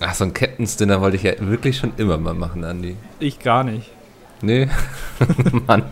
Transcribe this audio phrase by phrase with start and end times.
[0.00, 2.96] Ach, so ein Captain's Dinner wollte ich ja wirklich schon immer mal machen, Andi.
[3.20, 3.90] Ich gar nicht.
[4.40, 4.68] Nee,
[5.68, 5.84] Mann,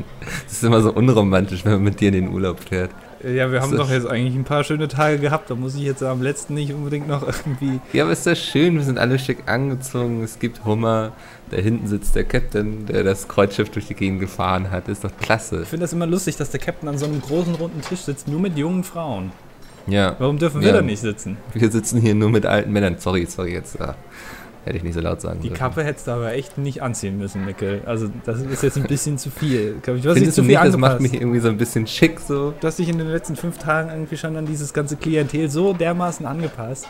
[0.44, 2.90] das ist immer so unromantisch, wenn man mit dir in den Urlaub fährt.
[3.22, 5.50] Ja, wir haben doch jetzt eigentlich ein paar schöne Tage gehabt.
[5.50, 7.78] Da muss ich jetzt am letzten nicht unbedingt noch irgendwie.
[7.92, 11.12] Ja, aber ist das schön, wir sind alle schick angezogen, es gibt Hummer,
[11.50, 15.12] da hinten sitzt der Captain, der das Kreuzschiff durch die Gegend gefahren hat, ist doch
[15.20, 15.62] klasse.
[15.62, 18.26] Ich finde das immer lustig, dass der Captain an so einem großen runden Tisch sitzt,
[18.26, 19.32] nur mit jungen Frauen.
[19.86, 20.74] Ja, Warum dürfen wir Ja.
[20.76, 21.36] da nicht sitzen?
[21.52, 22.96] wir sitzen hier nur mit alten Männern.
[22.98, 23.94] Sorry, sorry, jetzt ah,
[24.64, 25.58] hätte ich nicht so laut sagen Die dürfen.
[25.58, 27.82] Kappe hättest du aber echt nicht anziehen müssen, Mikkel.
[27.86, 29.76] Also, das ist jetzt ein bisschen zu viel.
[29.78, 32.52] Ich, dich Findest zu viel nicht, das macht mich irgendwie so ein bisschen schick so?
[32.60, 35.72] Du hast dich in den letzten fünf Tagen irgendwie schon an dieses ganze Klientel so
[35.72, 36.86] dermaßen angepasst,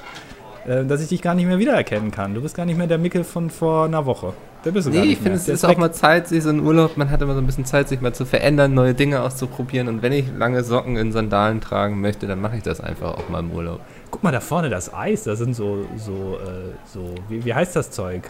[0.66, 2.34] äh, dass ich dich gar nicht mehr wiedererkennen kann.
[2.34, 4.32] Du bist gar nicht mehr der Mickel von vor einer Woche.
[4.64, 6.42] Der bist du gar Nee, nicht ich finde, es Der ist auch mal Zeit, sich
[6.42, 8.92] so ein Urlaub, man hat immer so ein bisschen Zeit, sich mal zu verändern, neue
[8.92, 9.88] Dinge auszuprobieren.
[9.88, 13.28] Und wenn ich lange Socken in Sandalen tragen möchte, dann mache ich das einfach auch
[13.30, 13.80] mal im Urlaub.
[14.10, 17.74] Guck mal da vorne, das Eis, da sind so, so, äh, so, wie, wie heißt
[17.74, 18.22] das Zeug?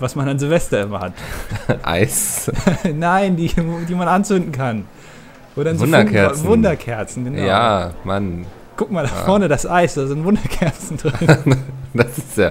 [0.00, 1.12] Was man an Silvester immer hat.
[1.84, 2.50] Eis.
[2.94, 3.50] Nein, die,
[3.88, 4.84] die man anzünden kann.
[5.54, 6.36] Oder so Wunderkerzen.
[6.44, 7.46] Funken- Wunderkerzen, genau.
[7.46, 8.44] Ja, Mann.
[8.76, 11.56] Guck mal da vorne, das Eis, da sind Wunderkerzen drin.
[11.94, 12.50] Das ist ja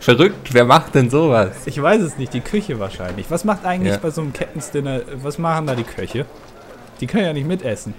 [0.00, 0.52] verrückt.
[0.52, 1.50] Wer macht denn sowas?
[1.66, 3.30] Ich weiß es nicht, die Küche wahrscheinlich.
[3.30, 4.00] Was macht eigentlich Ja.
[4.02, 6.26] bei so einem Captain's Dinner, was machen da die Köche?
[7.00, 7.94] Die können ja nicht mitessen.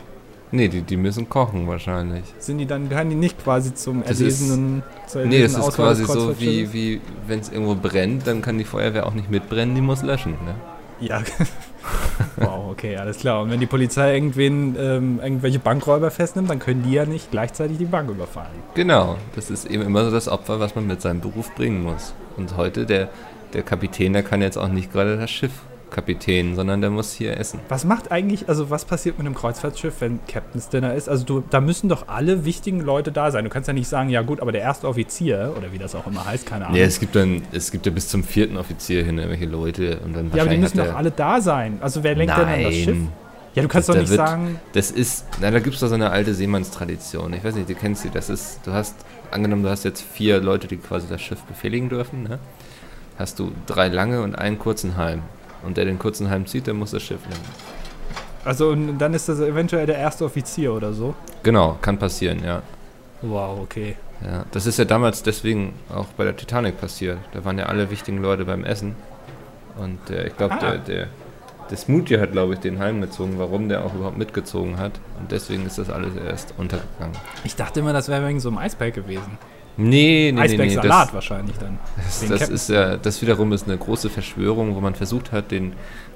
[0.52, 2.26] Nee, die, die müssen kochen wahrscheinlich.
[2.38, 5.96] Sind die dann, gehören die nicht quasi zum Das erlesenen, zur Nee, das ist Auswahl
[5.96, 9.74] quasi so wie, wie wenn es irgendwo brennt, dann kann die Feuerwehr auch nicht mitbrennen,
[9.76, 10.34] die muss löschen.
[10.34, 10.56] Ne?
[11.00, 11.22] Ja.
[12.38, 13.42] wow, okay, alles klar.
[13.42, 17.78] Und wenn die Polizei irgendwen, ähm, irgendwelche Bankräuber festnimmt, dann können die ja nicht gleichzeitig
[17.78, 18.52] die Bank überfallen.
[18.74, 22.14] Genau, das ist eben immer so das Opfer, was man mit seinem Beruf bringen muss.
[22.38, 23.10] Und heute, der,
[23.54, 25.52] der Kapitän, der kann jetzt auch nicht gerade das Schiff
[25.94, 27.62] Kapitän, sondern der muss hier essen.
[27.70, 31.08] Was macht eigentlich, also was passiert mit einem Kreuzfahrtschiff, wenn Captain's Dinner ist?
[31.08, 33.46] Also du, da müssen doch alle wichtigen Leute da sein.
[33.46, 36.06] Du kannst ja nicht sagen, ja gut, aber der erste Offizier, oder wie das auch
[36.08, 36.78] immer heißt, keine Ahnung.
[36.78, 40.14] Ja, es gibt dann, es gibt ja bis zum vierten Offizier hin irgendwelche Leute und
[40.16, 41.78] dann ja, aber die müssen doch alle da sein.
[41.80, 42.88] Also wer lenkt denn dann das Schiff?
[42.98, 43.10] Nein.
[43.56, 45.88] Ja, du kannst Das- doch nicht wird- sagen, Das ist, na, da gibt es doch
[45.88, 47.34] so eine alte Seemannstradition.
[47.34, 48.10] Ich weiß nicht, du kennst sie.
[48.10, 48.96] Das ist, du hast,
[49.30, 52.40] angenommen, du hast jetzt vier Leute, die quasi das Schiff befehligen dürfen, ne?
[53.20, 55.22] Hast du drei lange und einen kurzen Halm.
[55.66, 57.46] Und der den kurzen Halm zieht, der muss das Schiff lenken.
[58.46, 61.16] also und dann ist das eventuell der erste Offizier oder so.
[61.44, 62.62] Genau, kann passieren, ja.
[63.22, 63.96] Wow, okay.
[64.22, 64.44] ja.
[64.52, 67.20] Das ist ja damals deswegen auch bei der Titanic passiert.
[67.32, 68.96] Da waren ja alle wichtigen Leute beim Essen.
[69.78, 70.60] Und äh, ich glaube, Ah.
[70.60, 71.08] der, der,
[71.70, 74.92] der Smoothie hat, glaube ich, den Halm gezogen, warum der auch überhaupt mitgezogen hat.
[75.20, 77.16] Und deswegen ist das alles erst untergegangen.
[77.46, 79.38] Ich dachte immer, das wäre wegen so einem Eisberg gewesen.
[79.76, 80.42] Nee, nee, nee, nee.
[80.42, 81.80] Eisbergsalat Das, wahrscheinlich dann.
[81.96, 85.74] das, das ist ja, das wiederum ist eine große Verschwörung, wo man versucht hat, den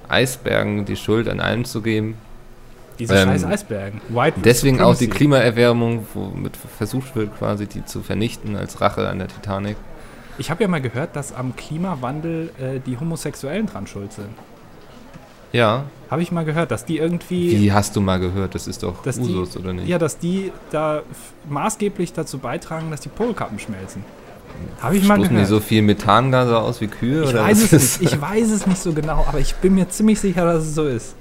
[0.08, 2.18] Eisbergen die Schuld an allem zu geben.
[3.00, 4.02] Diese Ähm, scheiß Eisbergen.
[4.10, 5.08] White Deswegen auch die.
[5.08, 9.78] Klimaerwärmung, womit versucht wird, quasi die zu vernichten als Rache an der Titanic.
[10.40, 14.30] Ich habe ja mal gehört, dass am Klimawandel äh, die Homosexuellen dran schuld sind.
[15.54, 17.60] Ja, Habe ich mal gehört, dass die irgendwie.
[17.60, 18.56] wie hast du mal gehört?
[18.56, 19.88] Das ist doch Dass die- Usus, oder nicht?
[19.88, 21.02] Ja, dass die da
[21.50, 24.04] maßgeblich dazu beitragen, dass die Polkappen schmelzen.
[24.82, 25.50] Habe ich mal Stoßen die gehört.
[25.50, 27.24] so viel Methangase aus wie Kühe?
[27.24, 28.14] ich oder weiß es nicht.
[28.14, 30.86] Ich weiß es nicht so genau, aber ich bin mir ziemlich sicher, dass es so
[30.88, 31.16] ist.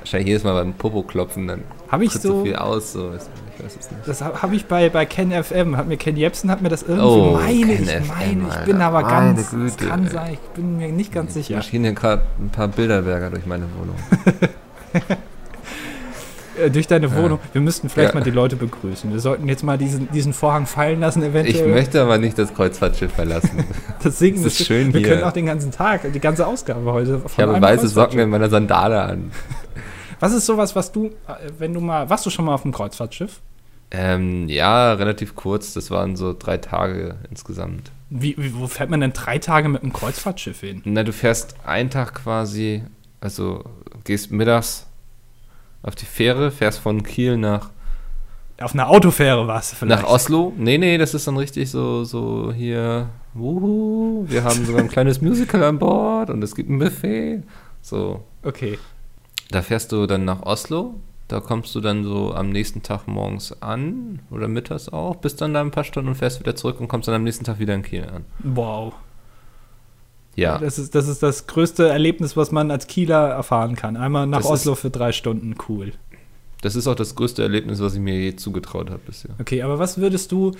[0.00, 2.20] Wahrscheinlich jedes Mal beim Popo klopfen, dann Habe ich so.
[2.20, 2.92] so viel aus.
[2.92, 3.10] So.
[3.58, 4.06] Ich weiß es nicht.
[4.06, 6.82] Das habe hab ich bei, bei Ken FM, hat mir Ken Jepsen hat mir das
[6.82, 10.10] irgendwie, Oh, meine Ken ich, FM, meine ich, bin aber ganz, es Güte, kann ey.
[10.10, 11.54] sein, ich bin mir nicht ganz sicher.
[11.54, 13.96] Hier schienen ja gerade ein paar Bilderberger durch meine Wohnung.
[16.58, 17.38] Äh, durch deine Wohnung.
[17.52, 18.18] Wir müssten vielleicht Ja.
[18.20, 19.12] mal die Leute begrüßen.
[19.12, 21.68] Wir sollten jetzt mal diesen, diesen Vorhang fallen lassen, Ich eventuell.
[21.68, 23.64] möchte aber nicht das Kreuzfahrtschiff verlassen.
[24.02, 24.38] das singen.
[24.38, 25.08] es ist das- schön Wir hier.
[25.10, 27.20] können auch den ganzen Tag, die ganze Ausgabe heute.
[27.26, 29.32] Ich habe weiße Socken in meiner Sandale an.
[30.18, 31.10] Was ist sowas, was du, äh,
[31.58, 33.42] wenn du mal, warst du schon mal auf dem Kreuzfahrtschiff?
[33.90, 35.72] Ähm, ja, relativ kurz.
[35.74, 37.92] Das waren so drei Tage insgesamt.
[38.10, 40.82] Wie, wie, wo fährt man denn drei Tage mit einem Kreuzfahrtschiff hin?
[40.84, 42.82] Na, du fährst einen Tag quasi,
[43.20, 43.64] also
[44.04, 44.86] gehst mittags
[45.82, 47.70] auf die Fähre, fährst von Kiel nach,
[48.60, 50.02] Auf einer Autofähre warst du vielleicht.
[50.02, 50.52] nach Oslo.
[50.56, 55.20] Nee, nee, das ist dann richtig so, so hier, wuhu, wir haben sogar ein kleines
[55.20, 57.42] Musical an Bord und es gibt ein Buffet.
[57.82, 58.78] So, Okay.
[59.50, 60.94] da fährst du dann nach Oslo.
[61.28, 65.54] Da kommst du dann so am nächsten Tag morgens an oder mittags auch, bist dann
[65.54, 67.74] da ein paar Stunden und fährst wieder zurück und kommst dann am nächsten Tag wieder
[67.74, 68.24] in Kiel an.
[68.44, 68.94] Wow.
[70.36, 73.96] Ja, Das ist, das ist das größte Erlebnis, was man als Kieler erfahren kann.
[73.96, 75.92] Einmal nach Das Oslo für drei Stunden, cool.
[76.60, 79.30] das ist auch das größte Erlebnis, was ich mir je zugetraut habe bisher.
[79.40, 80.52] Okay, aber was würdest du,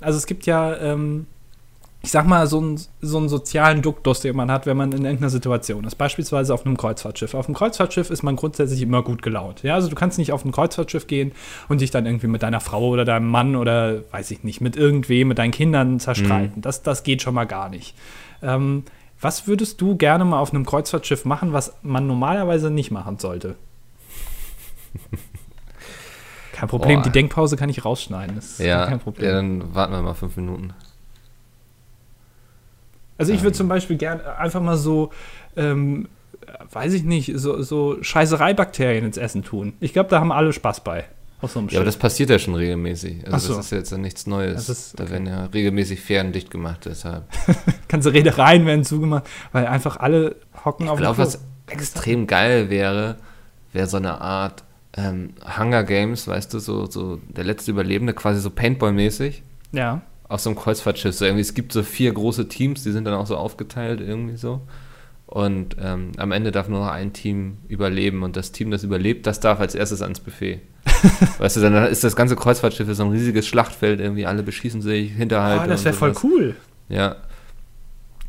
[0.00, 1.26] also es gibt ja, ähm,
[2.04, 5.06] ich sag mal, so, ein, so einen sozialen Duktus, den man hat, wenn man in
[5.06, 5.94] irgendeiner Situation ist.
[5.94, 7.32] Beispielsweise auf einem Kreuzfahrtschiff.
[7.32, 9.62] Auf einem Kreuzfahrtschiff ist man grundsätzlich immer gut gelaunt.
[9.62, 11.32] Ja, also du kannst nicht auf ein Kreuzfahrtschiff gehen
[11.70, 14.76] und dich dann irgendwie mit deiner Frau oder deinem Mann oder weiß ich nicht, mit
[14.76, 16.56] irgendwem, mit deinen Kindern zerstreiten.
[16.56, 16.60] Mhm.
[16.60, 17.94] Das, das geht schon mal gar nicht.
[18.42, 18.84] Ähm,
[19.18, 23.56] was würdest du gerne mal auf einem Kreuzfahrtschiff machen, was man normalerweise nicht machen sollte?
[26.52, 27.04] Kein Problem, Boah.
[27.04, 28.36] die Denkpause kann ich rausschneiden.
[28.36, 29.26] Das ja, kein Problem.
[29.26, 30.72] Ja, dann warten wir mal fünf Minuten.
[33.18, 35.10] Also ich würde zum Beispiel gerne einfach mal so,
[35.56, 36.08] ähm,
[36.72, 39.74] weiß ich nicht, so, so Scheißereibakterien ins Essen tun.
[39.80, 41.04] Ich glaube, da haben alle Spaß bei.
[41.46, 43.26] So ja, aber das passiert ja schon regelmäßig.
[43.30, 43.56] Also so.
[43.56, 44.68] das ist jetzt ja nichts Neues.
[44.68, 45.04] Ist, okay.
[45.04, 47.24] Da werden ja regelmäßig Fähren dicht gemacht, deshalb.
[47.88, 52.70] Ganze Redereien werden zugemacht, weil einfach alle hocken ich auf Ich glaube, was extrem geil
[52.70, 53.16] wäre,
[53.72, 54.64] wäre so eine Art
[54.96, 59.42] ähm, Hunger Games, weißt du, so, so der letzte Überlebende, quasi so Paintball-mäßig.
[59.72, 60.02] Ja.
[60.28, 61.14] Auf so einem Kreuzfahrtschiff.
[61.14, 64.36] So irgendwie, es gibt so vier große Teams, die sind dann auch so aufgeteilt irgendwie
[64.36, 64.62] so.
[65.26, 69.26] Und ähm, am Ende darf nur noch ein Team überleben und das Team, das überlebt,
[69.26, 70.60] das darf als erstes ans Buffet.
[71.38, 75.12] weißt du, dann ist das ganze Kreuzfahrtschiff so ein riesiges Schlachtfeld, irgendwie alle beschießen sich,
[75.12, 75.64] hinterhalten.
[75.64, 76.56] Oh, das wäre voll cool.
[76.88, 77.16] Ja.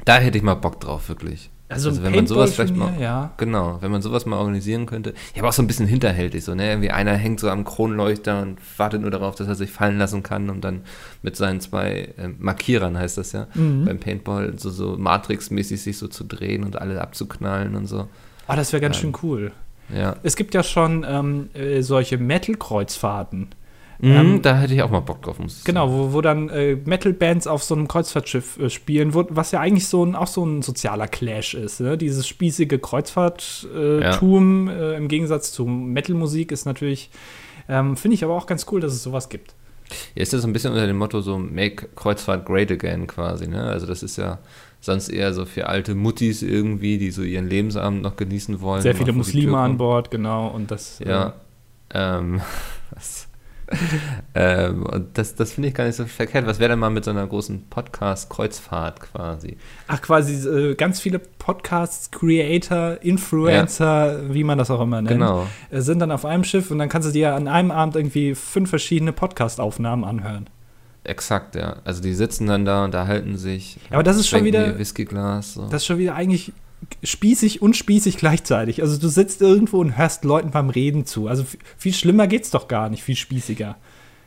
[0.06, 1.50] Da hätte ich mal Bock drauf, wirklich.
[1.68, 3.34] Also, also wenn man sowas vielleicht mal, ja.
[3.38, 5.16] genau, wenn man sowas mal organisieren könnte.
[5.34, 6.70] Ja, aber auch so ein bisschen hinterhältig, so, ne?
[6.70, 10.22] Irgendwie einer hängt so am Kronleuchter und wartet nur darauf, dass er sich fallen lassen
[10.22, 10.82] kann und dann
[11.24, 13.86] mit seinen zwei äh, Markierern, heißt das ja, mhm.
[13.86, 18.08] beim Paintball, so, so Matrix-mäßig sich so zu drehen und alle abzuknallen und so.
[18.46, 19.52] Ah, das wäre ganz ähm, schön cool.
[19.94, 20.18] Ja.
[20.22, 23.50] Es gibt ja schon ähm, äh, solche Metal-Kreuzfahrten.
[24.06, 25.40] Mhm, ähm, da hätte ich auch mal Bock drauf.
[25.40, 29.52] Muss genau, wo, wo dann äh, Metal-Bands auf so einem Kreuzfahrtschiff äh, spielen, wo, was
[29.52, 31.80] ja eigentlich so ein, auch so ein sozialer Clash ist.
[31.80, 31.98] Ne?
[31.98, 34.74] Dieses spießige Kreuzfahrttum ja.
[34.75, 37.10] äh, im Gegensatz zu Metal-Musik ist natürlich,
[37.68, 39.56] ähm, finde ich aber auch ganz cool, dass es sowas gibt.
[40.13, 43.48] Ja, ist das so ein bisschen unter dem Motto so Make Kreuzfahrt Great Again quasi,
[43.48, 43.63] ne?
[43.63, 44.38] Also das ist ja
[44.81, 48.84] sonst eher so für alte Muttis irgendwie, die so ihren Lebensabend noch genießen wollen.
[48.84, 50.48] Sehr viele Muslime an Bord, genau.
[50.48, 51.00] Und das.
[51.00, 51.30] Ja.
[51.30, 51.31] Äh,
[51.96, 52.42] ähm,
[52.92, 53.25] was,
[54.36, 56.46] ähm, und das, das finde ich gar nicht so verkehrt.
[56.46, 59.58] Was wäre denn mal mit so einer großen Podcast-Kreuzfahrt quasi?
[59.88, 64.34] Ach, quasi äh, ganz viele Podcasts, Creator, Influencer, ja.
[64.34, 65.48] wie man das auch immer nennt, genau.
[65.72, 68.36] äh, sind dann auf einem Schiff und dann kannst du dir an einem Abend irgendwie
[68.36, 70.50] fünf verschiedene Podcast-Aufnahmen anhören.
[71.04, 71.78] Exakt, ja.
[71.86, 73.78] Also die sitzen dann da, unterhalten sich.
[73.92, 74.78] Aber das ist schon wieder.
[74.80, 75.54] Whiskyglas.
[75.54, 75.64] So.
[75.64, 76.52] Das ist schon wieder eigentlich
[77.04, 78.82] spießig und spießig gleichzeitig.
[78.82, 81.28] Also du sitzt irgendwo und hörst Leuten beim Reden zu.
[81.28, 81.46] Also
[81.78, 83.76] viel schlimmer geht's doch gar nicht, viel spießiger.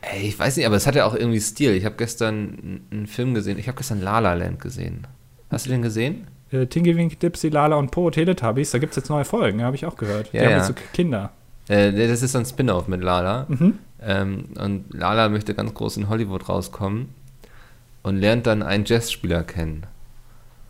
[0.01, 1.73] Ey, ich weiß nicht, aber es hat ja auch irgendwie Stil.
[1.73, 3.59] Ich habe gestern einen Film gesehen.
[3.59, 5.07] Ich habe gestern La La Land gesehen.
[5.49, 6.27] Hast du den gesehen?
[6.51, 8.71] Äh, Tinky Wink, Dipsy, Lala und Po, Teletubbies.
[8.71, 10.27] Da gibt es jetzt neue Folgen, habe ich auch gehört.
[10.27, 10.43] Ja, Die ja.
[10.45, 11.31] haben jetzt so Kinder.
[11.67, 13.45] Äh, das ist so ein Spin-off mit Lala.
[13.49, 13.77] Mhm.
[14.01, 17.09] Ähm, und Lala möchte ganz groß in Hollywood rauskommen
[18.03, 19.85] und lernt dann einen Jazzspieler kennen.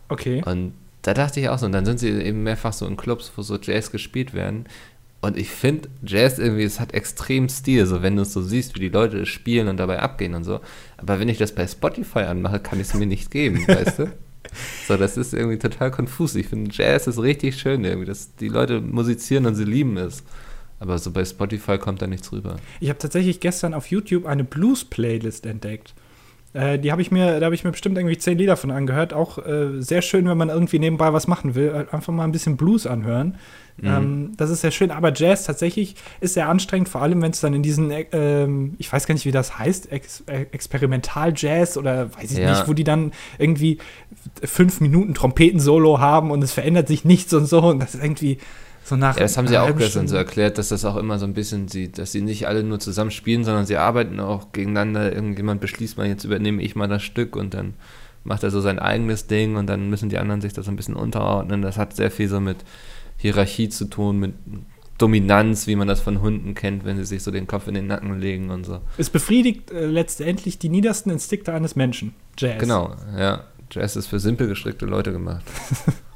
[0.08, 0.42] Okay.
[0.44, 3.32] Und da dachte ich auch so, und dann sind sie eben mehrfach so in Clubs,
[3.36, 4.66] wo so Jazz gespielt werden.
[5.22, 8.74] Und ich finde, Jazz irgendwie, es hat extrem Stil, so wenn du es so siehst,
[8.74, 10.60] wie die Leute es spielen und dabei abgehen und so.
[10.96, 14.12] Aber wenn ich das bei Spotify anmache, kann ich es mir nicht geben, weißt du?
[14.88, 16.34] So, das ist irgendwie total konfus.
[16.34, 20.24] Ich finde, Jazz ist richtig schön irgendwie, dass die Leute musizieren und sie lieben es.
[20.80, 22.56] Aber so bei Spotify kommt da nichts rüber.
[22.80, 25.94] Ich habe tatsächlich gestern auf YouTube eine Blues-Playlist entdeckt.
[26.52, 29.12] Äh, die habe ich mir, da habe ich mir bestimmt irgendwie zehn Lieder von angehört.
[29.12, 32.32] Auch äh, sehr schön, wenn man irgendwie nebenbei was machen will, äh, einfach mal ein
[32.32, 33.36] bisschen Blues anhören.
[33.76, 33.88] Mhm.
[33.88, 34.90] Ähm, das ist sehr schön.
[34.90, 38.74] Aber Jazz tatsächlich ist sehr anstrengend, vor allem wenn es dann in diesen, äh, ähm,
[38.78, 42.50] ich weiß gar nicht, wie das heißt, Ex äh, Experimental-Jazz oder weiß ich ja.
[42.50, 43.78] nicht, wo die dann irgendwie
[44.42, 47.60] fünf Minuten Trompeten-Solo haben und es verändert sich nichts und so.
[47.60, 48.38] Und das ist irgendwie
[48.84, 51.26] so nach ja, das haben sie auch gestern so erklärt, dass das auch immer so
[51.26, 55.12] ein bisschen sie, dass sie nicht alle nur zusammen spielen, sondern sie arbeiten auch gegeneinander.
[55.12, 57.74] Irgendjemand beschließt mal, jetzt übernehme ich mal das Stück und dann
[58.24, 60.76] macht er so sein eigenes Ding und dann müssen die anderen sich das so ein
[60.76, 61.62] bisschen unterordnen.
[61.62, 62.58] Das hat sehr viel so mit
[63.16, 64.34] Hierarchie zu tun, mit
[64.98, 67.86] Dominanz, wie man das von Hunden kennt, wenn sie sich so den Kopf in den
[67.86, 68.80] Nacken legen und so.
[68.98, 72.14] Es befriedigt äh, letztendlich die niedersten Instinkte eines Menschen.
[72.36, 72.58] Jazz.
[72.58, 73.44] Genau, ja.
[73.70, 75.44] Jazz ist für simpel gestrickte Leute gemacht.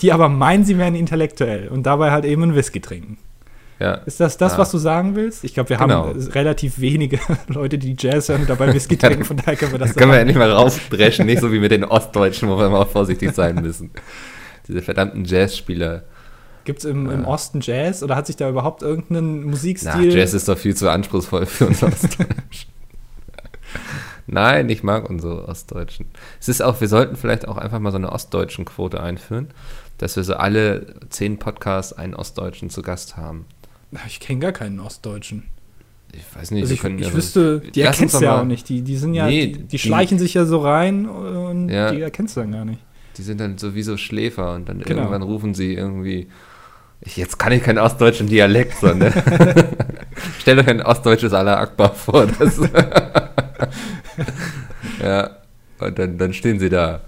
[0.00, 3.18] die aber meinen, sie wären intellektuell und dabei halt eben einen Whisky trinken.
[3.82, 3.94] Ja.
[3.94, 4.58] Ist das das, ja.
[4.58, 5.42] was du sagen willst?
[5.42, 6.06] Ich glaube, wir genau.
[6.06, 9.80] haben relativ wenige Leute, die Jazz hören und dabei Whisky trinken, von daher können wir
[9.80, 9.98] das sagen.
[10.00, 12.88] Können wir endlich mal rausbrechen, nicht so wie mit den Ostdeutschen, wo wir immer auch
[12.88, 13.90] vorsichtig sein müssen.
[14.68, 16.04] Diese verdammten Jazzspieler.
[16.64, 19.90] Gibt es im, im, Osten Jazz oder hat sich da überhaupt irgendeinen Musikstil?
[19.96, 22.70] Na, Jazz ist doch viel zu anspruchsvoll für uns Ostdeutschen.
[24.26, 26.06] Nein, ich mag unsere Ostdeutschen.
[26.40, 29.48] Es ist auch, wir sollten vielleicht auch einfach mal so eine ostdeutschen Quote einführen,
[29.98, 33.44] dass wir so alle zehn Podcasts einen Ostdeutschen zu Gast haben.
[34.06, 35.44] Ich kenne gar keinen Ostdeutschen.
[36.14, 38.68] Ich weiß nicht, also ich, ich ja wüsste, die erkennst du ja auch nicht.
[38.68, 41.08] Die, die sind ja, nee, die, die, schleichen sich ja so rein.
[41.08, 41.90] und Ja.
[41.90, 42.80] die erkennst du dann gar nicht.
[43.16, 45.00] Die sind dann sowieso Schläfer und dann Genau.
[45.02, 46.28] irgendwann rufen sie irgendwie.
[47.04, 49.12] Ich, jetzt kann ich keinen ostdeutschen Dialekt, sondern.
[50.38, 52.26] Stell doch ein ostdeutsches Allah Akbar vor.
[52.38, 52.58] Das
[55.02, 55.30] ja,
[55.80, 57.00] und dann, dann stehen sie da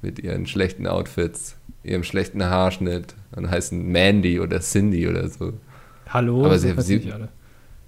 [0.00, 5.52] mit ihren schlechten Outfits, ihrem schlechten Haarschnitt und heißen Mandy oder Cindy oder so.
[6.08, 7.12] Hallo, Aber sie- sie-.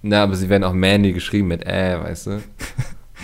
[0.01, 2.31] Na, aber sie werden auch Mandy geschrieben mit Ä, weißt du?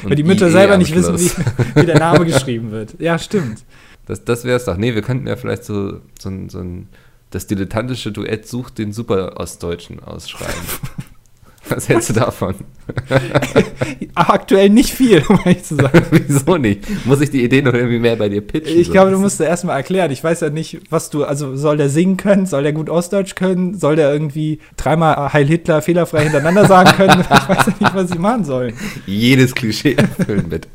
[0.03, 2.99] Und Weil die Mütter IE selber nicht wissen, wie, wie der Name geschrieben wird.
[2.99, 3.63] Ja, stimmt.
[4.07, 4.75] Das, das wäre es doch.
[4.75, 6.89] Nee, wir könnten ja vielleicht so, so, so ein.
[7.31, 10.53] Das dilettantische Duett sucht den Super-Ostdeutschen ausschreiben.
[11.69, 12.53] Was hältst du davon?
[14.15, 16.05] Aktuell nicht viel, um ehrlich zu sagen.
[16.11, 17.05] Wieso nicht?
[17.05, 18.79] Muss ich die Idee noch irgendwie mehr bei dir pitchen?
[18.79, 20.11] Ich glaube, du musst dir erstmal erklären.
[20.11, 22.45] Ich weiß ja nicht, was du, also soll der singen können?
[22.45, 23.77] Soll der gut Ostdeutsch können?
[23.77, 27.21] Soll der irgendwie dreimal Heil Hitler fehlerfrei hintereinander sagen können?
[27.21, 28.73] Ich weiß ja nicht, was sie machen sollen.
[29.07, 30.67] jedes Klischee erfüllen mit.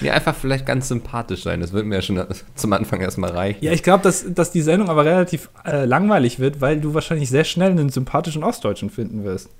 [0.00, 1.60] Nee, einfach vielleicht ganz sympathisch sein.
[1.60, 3.64] Das würde mir ja schon zum Anfang erstmal reichen.
[3.64, 7.28] Ja, ich glaube, dass, dass die Sendung aber relativ äh, langweilig wird, weil du wahrscheinlich
[7.28, 9.50] sehr schnell einen sympathischen Ostdeutschen finden wirst.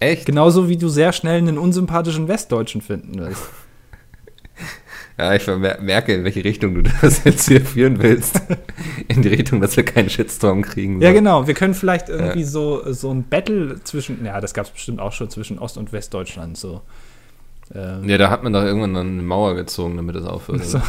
[0.00, 0.26] Echt?
[0.26, 3.42] Genauso wie du sehr schnell einen unsympathischen Westdeutschen finden wirst.
[5.18, 8.40] Ja, ich merke, in welche Richtung du das jetzt hier führen willst.
[9.08, 11.00] In die Richtung, dass wir keinen Shitstorm kriegen.
[11.02, 11.14] Ja, so.
[11.14, 11.46] genau.
[11.46, 12.46] Wir können vielleicht irgendwie Ja.
[12.46, 15.92] so, so ein Battle zwischen, ja, das gab es bestimmt auch schon zwischen Ost- und
[15.92, 16.56] Westdeutschland.
[16.56, 16.80] So.
[17.74, 20.64] Ähm, Ja, da hat man doch irgendwann dann eine Mauer gezogen, damit das aufhört.
[20.64, 20.80] so.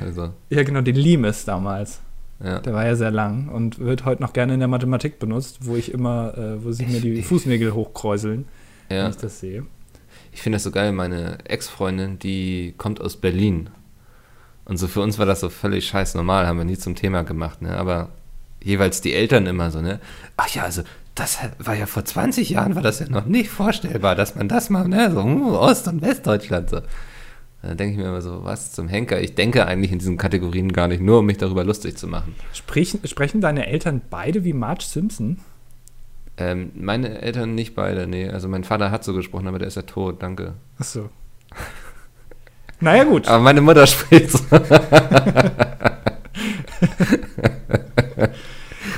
[0.00, 2.00] Also, Ja, genau, den Limes damals.
[2.42, 2.60] ja.
[2.60, 5.76] Der war ja sehr lang und wird heute noch gerne in der Mathematik benutzt, wo
[5.76, 8.46] ich immer, äh, wo sich mir die Fußnägel hochkräuseln,
[8.88, 9.08] wenn ja.
[9.08, 9.66] ich das sehe.
[10.32, 13.70] Ich finde das so geil, meine Ex-Freundin, die kommt aus Berlin.
[14.64, 17.22] Und so für uns war das so völlig scheiß normal, haben wir nie zum Thema
[17.22, 17.76] gemacht, ne?
[17.78, 18.08] Aber
[18.62, 20.00] jeweils die Eltern immer so, ne?
[20.36, 20.82] Ach ja, also
[21.16, 24.70] das war ja vor 20 Jahren war das ja noch nicht vorstellbar, dass man das
[24.70, 25.10] macht, ne?
[25.10, 26.80] So uh, Ost- und Westdeutschland so.
[27.62, 29.20] Da denke ich mir immer so, was zum Henker?
[29.20, 32.34] Ich denke eigentlich in diesen Kategorien gar nicht, nur um mich darüber lustig zu machen.
[32.52, 35.38] Sprechen, sprechen deine Eltern beide wie Marge Simpson?
[36.36, 38.28] Ähm, meine Eltern nicht beide, nee.
[38.28, 40.52] Also mein Vater hat so gesprochen, aber der ist ja tot, danke.
[40.78, 41.08] Achso.
[42.78, 43.26] naja, gut.
[43.26, 44.44] Aber meine Mutter spricht so.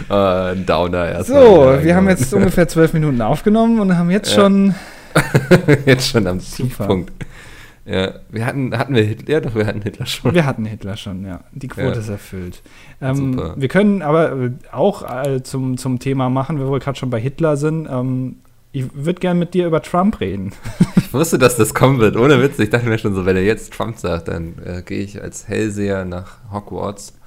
[0.09, 1.43] äh, Downer erstmal.
[1.79, 4.43] So, wir haben jetzt ungefähr zwölf Minuten aufgenommen und haben jetzt Ja.
[4.43, 4.75] schon.
[5.87, 6.39] jetzt schon am.
[6.39, 7.13] Tiefpunkt.
[7.85, 10.35] Ja, wir hatten, hatten wir Hitler, ja doch, wir hatten Hitler schon.
[10.35, 11.41] Wir hatten Hitler schon, ja.
[11.53, 11.99] Die Quote Ja.
[12.01, 12.63] ist erfüllt.
[13.01, 13.55] Ähm, Super.
[13.57, 17.19] wir können aber äh, auch äh, zum, zum Thema machen, wir wohl gerade schon bei
[17.19, 17.89] Hitler sind.
[17.91, 18.37] Ähm,
[18.73, 20.53] ich würde gerne mit dir über Trump reden.
[21.09, 22.59] Ich wusste, dass das kommen wird, ohne Witz.
[22.59, 25.49] Ich dachte mir schon so, wenn er jetzt Trump sagt, dann äh, gehe ich als
[25.49, 27.18] Hellseher nach Hogwarts.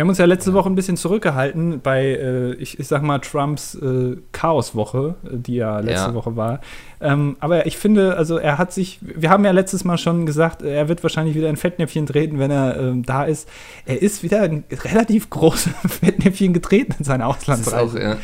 [0.00, 3.18] Wir haben uns ja letzte Woche ein bisschen zurückgehalten bei, äh, ich, ich sag mal,
[3.18, 6.14] Trumps äh, Chaoswoche, äh, die ja letzte Ja.
[6.14, 6.62] Woche war.
[7.02, 10.62] Ähm, aber ich finde, also er hat sich, wir haben ja letztes Mal schon gesagt,
[10.62, 13.46] er wird wahrscheinlich wieder in Fettnäpfchen treten, wenn er ähm, da ist.
[13.84, 17.52] Er ist wieder ein relativ großes Fettnäpfchen getreten in seiner Das ist auch,
[17.82, 18.00] Auslandsreise.
[18.02, 18.16] ja,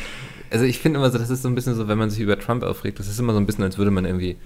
[0.49, 2.39] also ich finde immer so, das ist so ein bisschen so, wenn man sich über
[2.39, 4.37] Trump aufregt, das ist immer so ein bisschen, als würde man irgendwie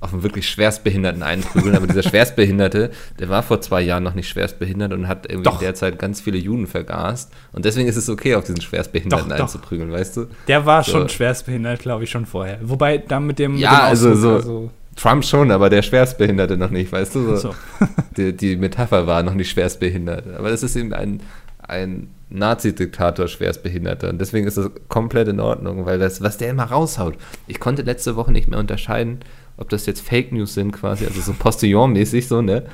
[0.00, 4.28] auf einen wirklich Schwerstbehinderten einprügeln, aber dieser Schwerstbehinderte, der war vor zwei Jahren noch nicht
[4.28, 5.58] schwerstbehindert und hat irgendwie Doch.
[5.58, 9.42] derzeit ganz viele Juden vergast und deswegen ist es okay, auf diesen Schwerstbehinderten Doch, doch.
[9.44, 10.26] einzuprügeln, weißt du?
[10.48, 10.92] Der war So.
[10.92, 12.58] schon schwerstbehindert, glaube ich, schon vorher.
[12.62, 16.70] Wobei dann mit dem, Ja, mit dem also so- Trump schon, aber der Schwerstbehinderte noch
[16.70, 17.36] nicht, weißt du?
[17.36, 17.54] so.
[18.16, 20.24] Die, die Metapher war noch nicht schwerstbehindert.
[20.36, 21.22] Aber das ist eben ein,
[21.66, 24.10] ein Nazi-Diktator schwerstbehinderter.
[24.10, 27.14] Und deswegen ist das komplett in Ordnung, weil das, was der immer raushaut.
[27.46, 29.20] Ich konnte letzte Woche nicht mehr unterscheiden,
[29.60, 32.64] ob das jetzt Fake News sind quasi, also so Postillon-mäßig so, ne?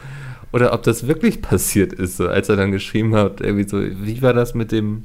[0.53, 4.23] Oder ob das wirklich passiert ist, so als er dann geschrieben hat, irgendwie so, wie
[4.23, 5.05] war das mit dem,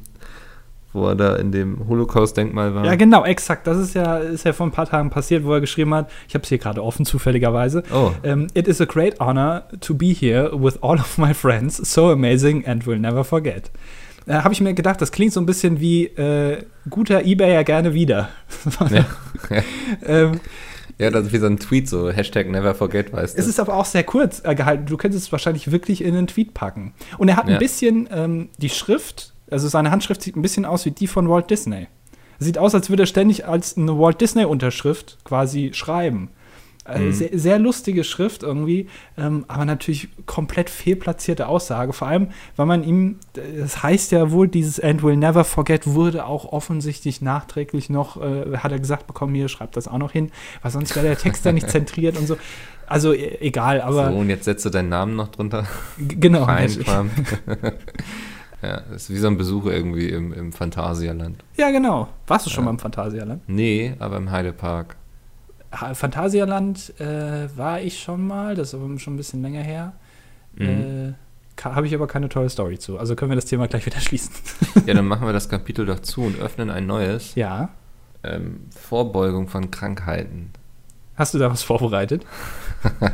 [0.93, 2.85] wo er da in dem Holocaust-Denkmal war?
[2.85, 3.65] Ja, genau, exakt.
[3.65, 6.35] Das ist ja, ist ja vor ein paar Tagen passiert, wo er geschrieben hat, ich
[6.35, 7.83] habe es hier gerade offen zufälligerweise.
[7.93, 8.11] Oh.
[8.23, 11.77] Ähm, It is a great honor to be here with all of my friends.
[11.77, 13.71] So amazing and we'll never forget.
[14.27, 17.93] Äh, habe ich mir gedacht, das klingt so ein bisschen wie äh, guter Ebayer gerne
[17.93, 18.29] wieder.
[20.05, 20.39] Ähm,
[21.01, 23.41] Ja, das ist wie so ein Tweet, so Hashtag never forget, weißt du.
[23.41, 24.85] es ist aber auch sehr kurz äh, gehalten.
[24.85, 26.93] Du könntest es wahrscheinlich wirklich in einen Tweet packen.
[27.17, 27.57] Und er hat ein Ja.
[27.57, 31.49] bisschen ähm, die Schrift, also seine Handschrift sieht ein bisschen aus wie die von Walt
[31.49, 31.87] Disney.
[32.37, 36.29] Sieht aus, als würde er ständig als eine Walt Disney-Unterschrift quasi schreiben.
[36.83, 37.11] Äh, Mhm.
[37.11, 41.93] sehr, sehr lustige Schrift irgendwie, ähm, aber natürlich komplett fehlplatzierte Aussage.
[41.93, 46.25] Vor allem, weil man ihm, das heißt ja wohl, dieses And will never forget wurde
[46.25, 50.31] auch offensichtlich nachträglich noch, äh, hat er gesagt bekommen, hier schreibt das auch noch hin,
[50.63, 52.35] weil sonst wäre der Text da nicht zentriert und so.
[52.87, 55.67] Also e egal, aber so, und jetzt setzt du deinen Namen noch drunter.
[55.99, 56.45] genau.
[56.45, 56.69] Fein,
[58.63, 61.43] ja, das ist wie so ein Besuch irgendwie im, im Phantasialand.
[61.57, 62.09] Ja, genau.
[62.27, 62.65] Warst du schon Ja.
[62.65, 63.43] mal im Phantasialand?
[63.47, 64.97] Nee, aber im Heidepark.
[65.71, 69.93] Ha- Phantasialand äh, war ich schon mal, das ist aber schon ein bisschen länger her.
[70.55, 70.65] Mhm.
[70.67, 71.13] Äh,
[71.63, 72.97] habe ich aber keine tolle Story zu.
[72.97, 74.33] Also können wir das Thema gleich wieder schließen.
[74.87, 77.35] Ja, dann machen wir das Kapitel doch zu und öffnen ein neues.
[77.35, 77.69] Ja.
[78.23, 80.49] Ähm, Vorbeugung von Krankheiten.
[81.15, 82.25] Hast du da was vorbereitet?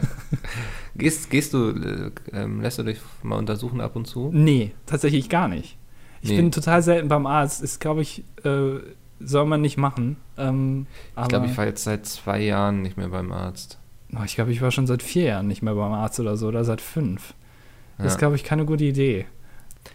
[0.95, 4.29] Gehst, gehst du, äh, ähm, lässt du dich mal untersuchen ab und zu?
[4.33, 5.77] Nee, tatsächlich gar nicht.
[6.21, 6.37] Ich Nee.
[6.37, 7.61] bin total selten beim Arzt.
[7.61, 8.77] Ist, glaube ich, äh,
[9.19, 10.17] soll man nicht machen.
[10.37, 10.87] Ähm,
[11.21, 13.79] Ich glaube, ich war jetzt seit zwei Jahren nicht mehr beim Arzt.
[14.15, 16.47] Oh, ich glaube, ich war schon seit vier Jahren nicht mehr beim Arzt oder so,
[16.47, 17.33] oder seit fünf.
[17.97, 18.19] Das ist, Ja.
[18.19, 19.25] glaube ich, keine gute Idee.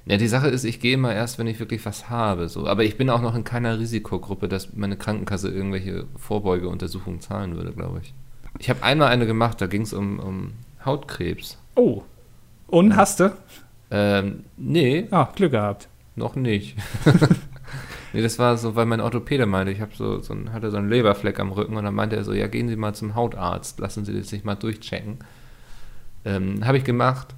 [0.06, 2.48] ja, die Sache ist, ich gehe immer erst, wenn ich wirklich was habe.
[2.48, 2.66] So.
[2.66, 7.72] Aber ich bin auch noch in keiner Risikogruppe, dass meine Krankenkasse irgendwelche Vorbeugeuntersuchungen zahlen würde,
[7.72, 8.12] glaube ich.
[8.58, 10.52] Ich habe einmal eine gemacht, da ging es um, um
[10.84, 11.58] Hautkrebs.
[11.76, 12.02] Oh.
[12.66, 12.96] Und Ja.
[12.96, 13.32] hast du?
[13.90, 15.88] Ähm, nee, Ah, Glück gehabt.
[16.16, 16.76] noch nicht.
[18.12, 20.76] nee, das war so, weil mein Orthopäde meinte, ich hab so, so ein, hatte so
[20.76, 23.78] einen Leberfleck am Rücken und dann meinte er so, ja, gehen Sie mal zum Hautarzt,
[23.80, 25.18] lassen Sie das sich mal durchchecken.
[26.24, 27.28] Ähm, habe ich gemacht.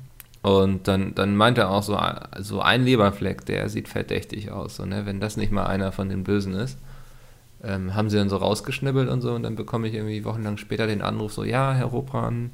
[0.43, 1.99] Und dann, dann meinte er auch so,
[2.41, 4.77] so ein Leberfleck, der sieht verdächtig aus.
[4.77, 5.07] So, ne?
[5.07, 6.79] Wenn das nicht mal einer von den Bösen ist.
[7.63, 10.87] Ähm, haben sie dann so rausgeschnibbelt und so und dann bekomme ich irgendwie wochenlang später
[10.87, 12.51] den Anruf so, ja, Herr Robran,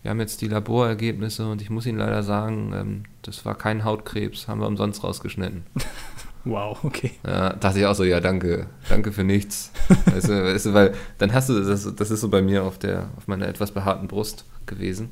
[0.00, 3.84] wir haben jetzt die Laborergebnisse und ich muss Ihnen leider sagen, ähm, das war kein
[3.84, 5.66] Hautkrebs, haben wir umsonst rausgeschnitten.
[6.46, 7.10] Wow, okay.
[7.26, 9.72] Ja, dachte ich auch so, ja, danke, danke für nichts.
[10.06, 12.78] weißt, du, weißt du, weil dann hast du, das, das ist so bei mir auf
[12.78, 15.10] der, auf meiner etwas behaarten Brust gewesen.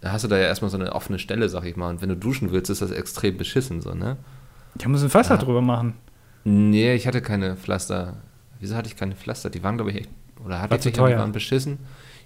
[0.00, 1.90] Da hast du da ja erstmal so eine offene Stelle, sag ich mal.
[1.90, 4.16] Und wenn du duschen willst, ist das extrem beschissen, so, ne?
[4.78, 5.40] Ich muss ein Pflaster Ja.
[5.40, 5.94] drüber machen.
[6.44, 8.14] Nee, ich hatte keine Pflaster.
[8.60, 9.50] Wieso hatte ich keine Pflaster?
[9.50, 10.10] Die waren, glaube ich, echt.
[10.44, 11.78] Oder hatte War ich welche, die waren beschissen?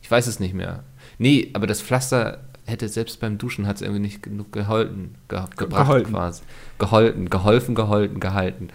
[0.03, 0.85] Ich weiß es nicht mehr.
[1.19, 5.41] Nee, aber das Pflaster hätte selbst beim Duschen hat es irgendwie nicht genug geholten, ge
[5.57, 6.13] gebracht geholten.
[6.13, 6.43] quasi.
[6.79, 8.69] Geholten, geholfen, geholten, gehalten.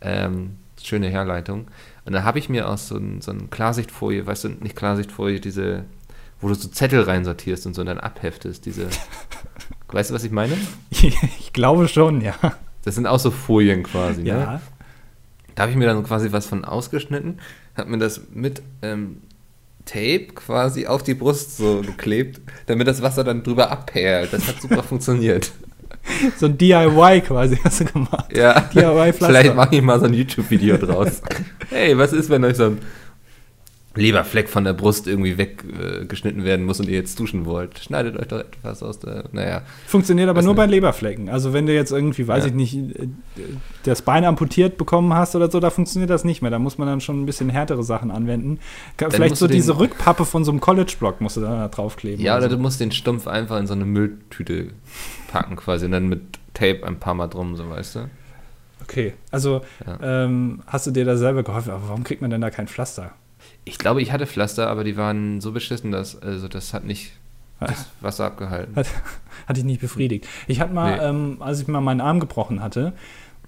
[0.00, 1.66] Ähm, schöne Herleitung.
[2.04, 5.40] Und da habe ich mir aus so ein, so ein Klarsichtfolie, weißt du, nicht Klarsichtfolie,
[5.40, 5.84] diese,
[6.40, 8.88] wo du so Zettel reinsortierst und so und dann abheftest, diese.
[9.88, 10.56] weißt du, was ich meine?
[10.90, 12.34] ich glaube schon, ja.
[12.84, 14.28] Das sind auch so Folien quasi, ne?
[14.28, 14.60] Ja.
[15.54, 17.38] Da habe ich mir dann quasi was von ausgeschnitten,
[17.76, 19.18] habe mir das mit ähm,
[19.84, 24.32] Tape quasi auf die Brust so geklebt, damit das Wasser dann drüber abperlt.
[24.32, 25.52] Das hat super funktioniert.
[26.36, 28.36] So ein DIY quasi hast du gemacht.
[28.36, 29.26] Ja, DIY-Pflaster.
[29.26, 31.22] vielleicht mache ich mal so ein YouTube-Video draus.
[31.70, 32.78] Hey, was ist, wenn euch so ein
[33.94, 37.78] Leberfleck von der Brust irgendwie weggeschnitten äh, werden muss und ihr jetzt duschen wollt?
[37.78, 39.62] Schneidet euch doch etwas aus der, naja.
[39.86, 40.56] Funktioniert aber nur nicht.
[40.56, 41.28] bei Leberflecken.
[41.28, 42.48] Also wenn du jetzt irgendwie, weiß Ja.
[42.48, 43.08] ich nicht, äh,
[43.82, 46.50] das Bein amputiert bekommen hast oder so, da funktioniert das nicht mehr.
[46.50, 48.60] Da muss man dann schon ein bisschen härtere Sachen anwenden.
[48.96, 52.24] Ka- Vielleicht so diese Rückpappe von so einem College-Block musst du da draufkleben.
[52.24, 52.56] Ja, oder so.
[52.56, 54.68] du musst den Stumpf einfach in so eine Mülltüte
[55.30, 56.20] packen quasi und dann mit
[56.54, 58.00] Tape ein paar Mal drum, so weißt du.
[58.82, 60.24] Okay, also Ja.
[60.24, 63.12] ähm, hast du dir da selber geholfen, aber warum kriegt man denn da kein Pflaster?
[63.64, 67.12] Ich glaube, ich hatte Pflaster, aber die waren so beschissen, dass also das hat nicht
[67.60, 68.74] das Wasser abgehalten.
[68.74, 68.86] Hat,
[69.46, 70.26] hatte ich nicht befriedigt.
[70.48, 71.04] Ich hatte mal, Nee.
[71.04, 72.92] ähm, als ich mal meinen Arm gebrochen hatte,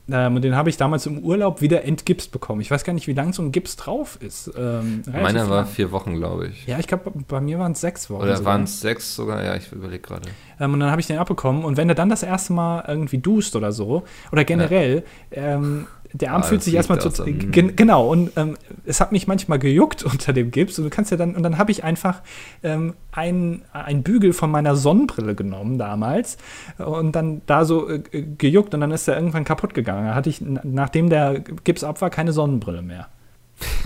[0.09, 2.61] ähm, und den habe ich damals im Urlaub wieder entgipst bekommen.
[2.61, 4.51] Ich weiß gar nicht, wie lange so ein Gips drauf ist.
[4.57, 5.67] Ähm, Meiner war lang.
[5.67, 6.67] vier Wochen, glaube ich.
[6.67, 8.23] Ja, ich glaube, bei mir waren es sechs Wochen.
[8.23, 9.43] Oder waren es sechs sogar?
[9.43, 10.29] Ja, ich überlege gerade.
[10.61, 11.65] Ähm, und dann habe ich den abbekommen.
[11.65, 16.33] Und wenn du dann das erste Mal irgendwie duscht oder so, oder generell, ähm, der
[16.33, 17.11] Arm Ah, fühlt sich erstmal zu.
[17.25, 20.79] gen genau, und ähm, es hat mich manchmal gejuckt unter dem Gips.
[20.79, 22.23] Und du kannst ja dann, und dann habe ich einfach
[22.63, 26.39] ähm, ein, ein Bügel von meiner Sonnenbrille genommen damals
[26.79, 28.01] und dann da so äh,
[28.39, 30.07] gejuckt und dann ist der irgendwann kaputt gegangen.
[30.07, 33.09] Da hatte ich, nachdem der Gips ab war, keine Sonnenbrille mehr.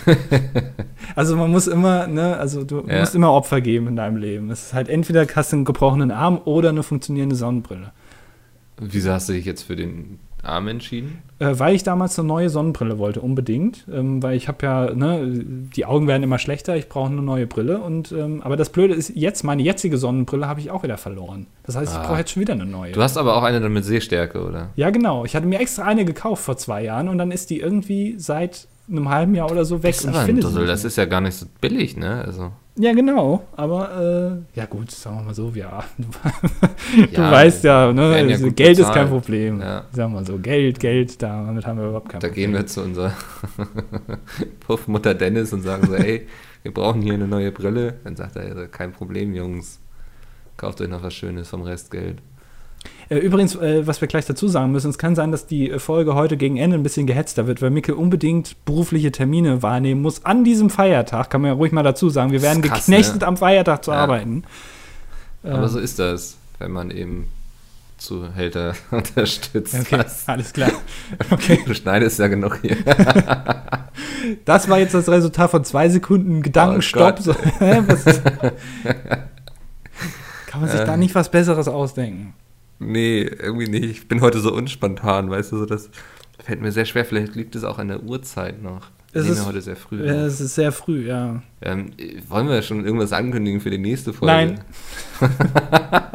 [1.14, 3.00] also man muss immer, ne, also du Ja.
[3.00, 4.50] musst immer Opfer geben in deinem Leben.
[4.50, 7.92] Es ist halt entweder hast du einen gebrochenen Arm oder eine funktionierende Sonnenbrille.
[8.80, 11.18] Wieso hast du dich jetzt für den Arm entschieden?
[11.40, 13.84] Äh, weil ich damals eine neue Sonnenbrille wollte, unbedingt.
[13.92, 15.20] Ähm, weil ich habe ja, ne,
[15.74, 17.78] die Augen werden immer schlechter, ich brauche eine neue Brille.
[17.78, 21.46] Und, ähm, aber das Blöde ist, jetzt, meine jetzige Sonnenbrille habe ich auch wieder verloren.
[21.64, 22.06] Das heißt, ich Ah.
[22.06, 22.92] brauche jetzt schon wieder eine neue.
[22.92, 24.70] Du hast aber auch eine dann mit Sehstärke, oder?
[24.76, 25.24] ja, genau.
[25.24, 28.66] Ich hatte mir extra eine gekauft vor zwei Jahren und dann ist die irgendwie seit
[28.90, 29.92] einem halben Jahr oder so weg.
[29.94, 32.24] Das ist aber ich finde Dussel, das ist ja gar nicht so billig, ne?
[32.24, 33.42] Also, Ja, genau.
[33.56, 35.84] Aber äh, ja gut, sagen wir mal so, ja.
[35.98, 38.94] Du, du Ja, weißt ja, ne, ja Geld ist bezahlt.
[38.94, 39.60] kein Problem.
[39.60, 39.84] Ja.
[39.92, 42.52] Sagen wir mal so, Geld, Geld, damit haben wir überhaupt kein da Problem.
[42.52, 43.12] gehen wir zu unserer
[44.60, 46.26] Puffmutter Dennis und sagen so, ey,
[46.62, 47.94] wir brauchen hier eine neue Brille.
[48.04, 49.80] Dann sagt er, kein Problem, Jungs.
[50.56, 52.18] Kauft euch noch was Schönes vom Restgeld.
[53.10, 56.14] Äh, Übrigens, äh, was wir gleich dazu sagen müssen, es kann sein, dass die Folge
[56.14, 60.24] heute gegen Ende ein bisschen gehetzter wird, weil Mikkel unbedingt berufliche Termine wahrnehmen muss.
[60.24, 63.26] An diesem Feiertag, kann man ja ruhig mal dazu sagen, wir werden krass, geknechtet ne?
[63.26, 63.96] am Feiertag zu Ja.
[63.98, 64.44] arbeiten.
[65.42, 67.28] Aber Ähm, so ist das, wenn man eben
[67.96, 69.74] Zuhälter unterstützt.
[69.74, 70.28] Okay, Was?
[70.28, 70.70] alles klar.
[71.30, 72.76] Okay, Du schneidest ja genug hier.
[74.44, 77.20] das war jetzt das Resultat von zwei Sekunden Gedankenstopp.
[77.26, 77.32] Oh
[80.46, 80.84] kann man sich Äh.
[80.84, 82.34] da nicht was Besseres ausdenken?
[82.78, 83.84] Nee, irgendwie nicht.
[83.84, 85.90] Ich bin heute so unspontan, weißt du, so das
[86.38, 87.04] fällt mir sehr schwer.
[87.04, 88.86] Vielleicht liegt es auch an der Uhrzeit noch.
[89.12, 90.06] Es ist- ja heute sehr früh.
[90.06, 91.42] Ja, es ist sehr früh, ja.
[91.62, 91.90] Ähm,
[92.28, 94.32] wollen wir schon irgendwas ankündigen für die nächste Folge?
[94.32, 94.60] Nein.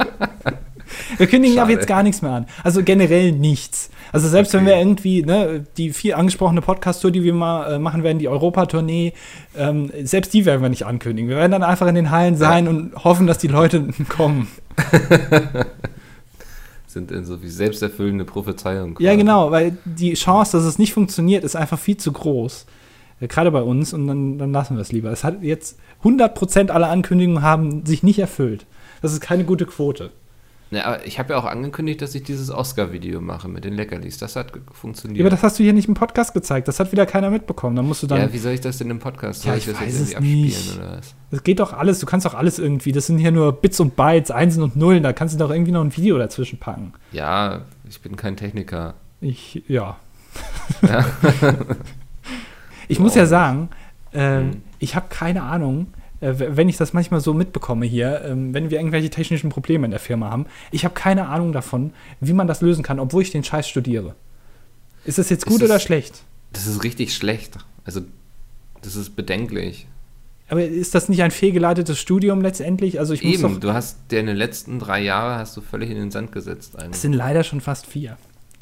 [1.18, 1.72] Wir kündigen Schade.
[1.74, 2.46] jetzt gar nichts mehr an.
[2.64, 3.90] Also generell nichts.
[4.12, 4.72] Also selbst wenn Okay.
[4.72, 9.14] wir irgendwie, ne, die viel angesprochene Podcast-Tour, die wir mal äh, machen werden, die Europa-Tournee,
[9.56, 11.30] ähm, selbst die werden wir nicht ankündigen.
[11.30, 14.48] Wir werden dann einfach in den Hallen sein und hoffen, dass die Leute kommen.
[16.94, 18.96] Sind in so wie selbsterfüllende Prophezeiungen.
[19.00, 19.18] Ja, quasi.
[19.18, 22.68] genau, weil die Chance, dass es nicht funktioniert, ist einfach viel zu groß.
[23.20, 25.10] Äh, Gerade bei uns und dann, dann lassen wir es lieber.
[25.12, 28.68] Es hat jetzt 100% aller Ankündigungen haben sich nicht erfüllt.
[29.02, 30.12] Das ist keine gute Quote.
[30.74, 34.18] Ja, aber ich habe ja auch angekündigt, dass ich dieses Oscar-Video mache mit den Leckerlis.
[34.18, 35.20] Das hat funktioniert.
[35.20, 36.68] Ja, aber das hast du hier nicht im Podcast gezeigt.
[36.68, 37.76] Das hat wieder keiner mitbekommen.
[37.76, 38.20] Da musst du dann.
[38.20, 39.46] ja, wie soll ich das denn im Podcast?
[39.46, 40.58] Ja, Soll ich das weiß es irgendwie nicht.
[40.58, 41.16] abspielen oder was?
[41.32, 42.00] Das geht doch alles.
[42.00, 42.92] Du kannst doch alles irgendwie.
[42.92, 45.04] Das sind hier nur Bits und Bytes, Einsen und Nullen.
[45.04, 46.94] Da kannst du doch irgendwie noch ein Video dazwischen packen.
[47.12, 48.96] Ja, ich bin kein Techniker.
[49.22, 49.98] Ich, ja.
[50.82, 51.06] Ja.
[52.88, 53.70] Ich muss ja sagen,
[54.14, 54.62] ähm, Hm.
[54.80, 55.88] ich habe keine Ahnung,
[56.24, 59.92] äh, wenn ich das manchmal so mitbekomme hier, ähm, wenn wir irgendwelche technischen Probleme in
[59.92, 63.32] der Firma haben, ich habe keine Ahnung davon, wie man das lösen kann, obwohl ich
[63.32, 64.16] den Scheiß studiere.
[65.06, 66.24] Ist das jetzt Ist gut es- oder schlecht?
[66.54, 67.58] Das ist richtig schlecht.
[67.84, 68.02] Also,
[68.82, 69.88] das ist bedenklich.
[70.50, 73.00] Aber ist das nicht ein fehlgeleitetes Studium letztendlich?
[73.00, 75.90] Also ich muss Eben, du hast dir in den letzten drei Jahren hast du völlig
[75.90, 76.74] in den Sand gesetzt.
[76.76, 77.02] Es Eigentlich.
[77.02, 78.18] sind leider schon fast vier.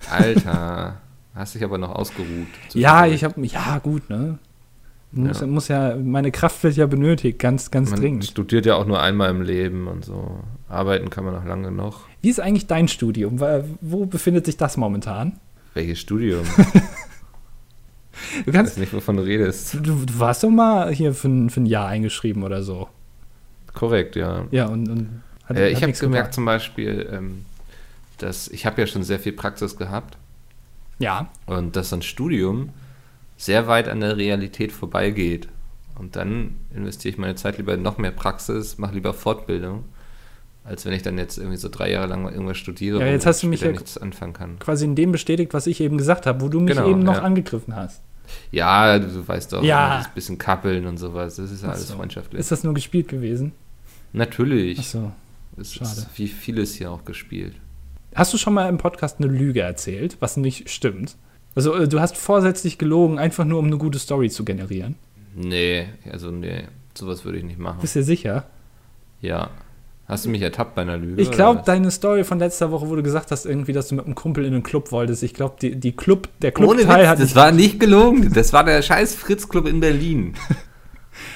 [0.10, 1.02] Alter,
[1.36, 2.47] hast dich aber noch ausgeruht.
[2.74, 4.38] Ja, ich habe, ja gut, ne?
[5.13, 5.47] Muss Ja.
[5.47, 8.26] muss ja, meine Kraft wird ja benötigt, ganz, ganz Man dringend.
[8.26, 10.39] studiert ja auch nur einmal im Leben und so.
[10.69, 12.02] Arbeiten kann man noch lange noch.
[12.21, 13.39] Wie ist eigentlich dein Studium?
[13.82, 15.39] Wo befindet sich das momentan?
[15.74, 16.45] Welches Studium?
[18.43, 19.74] Du Ich kannst, weiß nicht, wovon du redest.
[19.74, 22.88] du, du warst doch mal hier für, ein- für ein Jahr eingeschrieben oder so.
[23.74, 24.45] Korrekt, ja.
[24.52, 26.34] Ja, und, und hat, Äh, hat ich habe gemerkt gebracht.
[26.34, 27.45] zum Beispiel, ähm,
[28.17, 30.17] dass ich habe ja schon sehr viel Praxis gehabt
[31.00, 32.69] Ja, und dass ein Studium
[33.41, 35.47] sehr weit an der Realität vorbeigeht.
[35.97, 39.84] Und dann investiere ich meine Zeit lieber in noch mehr Praxis, mache lieber Fortbildung,
[40.63, 43.27] als wenn ich dann jetzt irgendwie so drei Jahre lang irgendwas studiere, Ja, jetzt ich
[43.27, 44.60] hast du mich ja- nichts anfangen kann.
[44.60, 47.15] quasi in dem bestätigt, was ich eben gesagt habe, wo du mich Genau, eben noch
[47.15, 47.21] ja.
[47.23, 48.01] angegriffen hast.
[48.51, 49.97] Ja, du, du weißt doch, Ja.
[49.97, 51.95] das bisschen kappeln und sowas, das ist ja Ach alles so.
[51.95, 52.39] freundschaftlich.
[52.39, 53.51] Ist das nur gespielt gewesen?
[54.13, 54.80] Natürlich.
[54.80, 55.12] Achso.
[55.58, 55.89] es schade.
[55.89, 57.56] ist wie vieles hier auch gespielt.
[58.15, 61.15] Hast du schon mal im Podcast eine Lüge erzählt, was nicht stimmt?
[61.55, 64.95] Also, äh, du hast vorsätzlich gelogen, einfach nur um eine gute Story zu generieren.
[65.35, 67.79] Nee, also nee, sowas würde ich nicht machen.
[67.81, 68.45] Bist du dir sicher?
[69.21, 69.49] Ja.
[70.07, 71.21] Hast du mich ertappt bei einer Lüge?
[71.21, 74.05] Ich glaube, deine Story von letzter Woche, wo du gesagt hast, irgendwie, dass du mit
[74.05, 75.23] einem Kumpel in einen Club wolltest.
[75.23, 77.19] Ich glaube, die, die Club, der Ohne Clubteil Witz, hat.
[77.21, 78.33] das war nicht gelogen.
[78.33, 80.33] Das war der scheiß Fritz-Club in Berlin.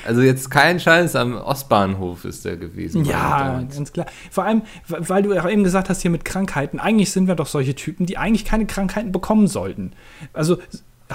[0.05, 3.05] Also jetzt kein Scheiß, am Ostbahnhof ist der gewesen.
[3.05, 4.07] ja, ganz klar.
[4.31, 6.79] Vor allem, weil du auch eben gesagt hast, hier mit Krankheiten.
[6.79, 9.93] Eigentlich sind wir doch solche Typen, die eigentlich keine Krankheiten bekommen sollten.
[10.33, 10.57] Also,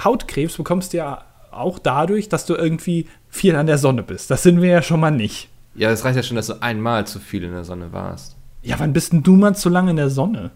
[0.01, 4.31] Hautkrebs bekommst du ja auch dadurch, dass du irgendwie viel an der Sonne bist.
[4.31, 5.49] Das sind wir ja schon mal nicht.
[5.75, 8.37] Ja, es reicht ja schon, dass du einmal zu viel in der Sonne warst.
[8.61, 10.51] Ja, wann bist denn du mal zu lange in der Sonne?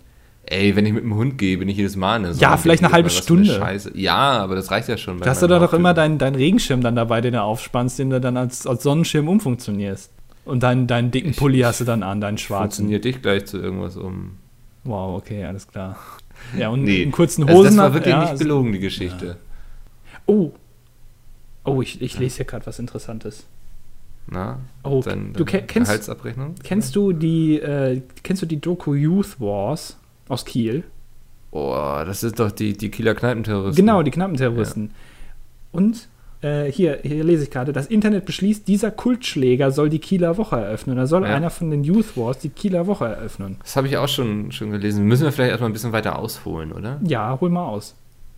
[0.48, 2.42] Ey, wenn ich mit dem Hund gehe, bin ich jedes Mal in der Sonne.
[2.44, 3.56] Ja, vielleicht eine halbe eine Stunde.
[3.56, 3.92] Scheiße.
[3.98, 5.20] Ja, aber das reicht ja schon.
[5.20, 8.12] Da hast du da doch immer deinen dein Regenschirm dann dabei, den du aufspannst, den
[8.12, 10.12] du dann als, als Sonnenschirm umfunktionierst.
[10.46, 12.84] Und deinen, deinen dicken Ich- Pulli hast du dann an, deinen schwarzen.
[12.84, 14.38] Funktioniert dich gleich zu irgendwas um.
[14.84, 15.98] Wow, okay, alles klar.
[16.56, 17.66] Ja, und Nee, in kurzen Also Hosen.
[17.70, 19.38] das war wirklich ja, nicht also- gelogen, die Geschichte.
[20.28, 20.52] Oh.
[21.64, 23.48] Oh, ich, ich lese hier gerade was Interessantes.
[24.28, 24.60] Na?
[24.84, 26.54] Oh, Dann, du ke- kennst, Gehaltsabrechnung?
[26.64, 30.84] kennst du die äh, kennst du die Doku Youth Wars aus Kiel?
[31.52, 33.86] Oh, das ist doch die, die Kieler Kneipenterroristen.
[33.86, 34.92] Genau, die Knappenterroristen.
[35.72, 36.08] Und
[36.42, 40.58] äh, hier, hier lese ich gerade, das Internet beschließt, dieser Kultschläger soll die Kieler Woche
[40.58, 40.98] eröffnen.
[40.98, 41.34] Da soll Ja.
[41.36, 43.58] einer von den Youth Wars die Kieler Woche eröffnen.
[43.62, 45.06] Das habe ich auch schon, schon gelesen.
[45.06, 47.00] Müssen wir vielleicht erstmal ein bisschen weiter ausholen, oder?
[47.06, 47.96] Ja, hol mal aus.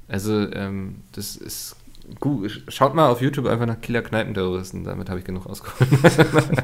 [0.08, 1.76] Also, ähm, das ist
[2.20, 2.62] gut.
[2.68, 4.84] Schaut mal auf YouTube einfach nach Kieler Kneipenterroristen.
[4.84, 5.90] Damit habe ich genug ausgeholt.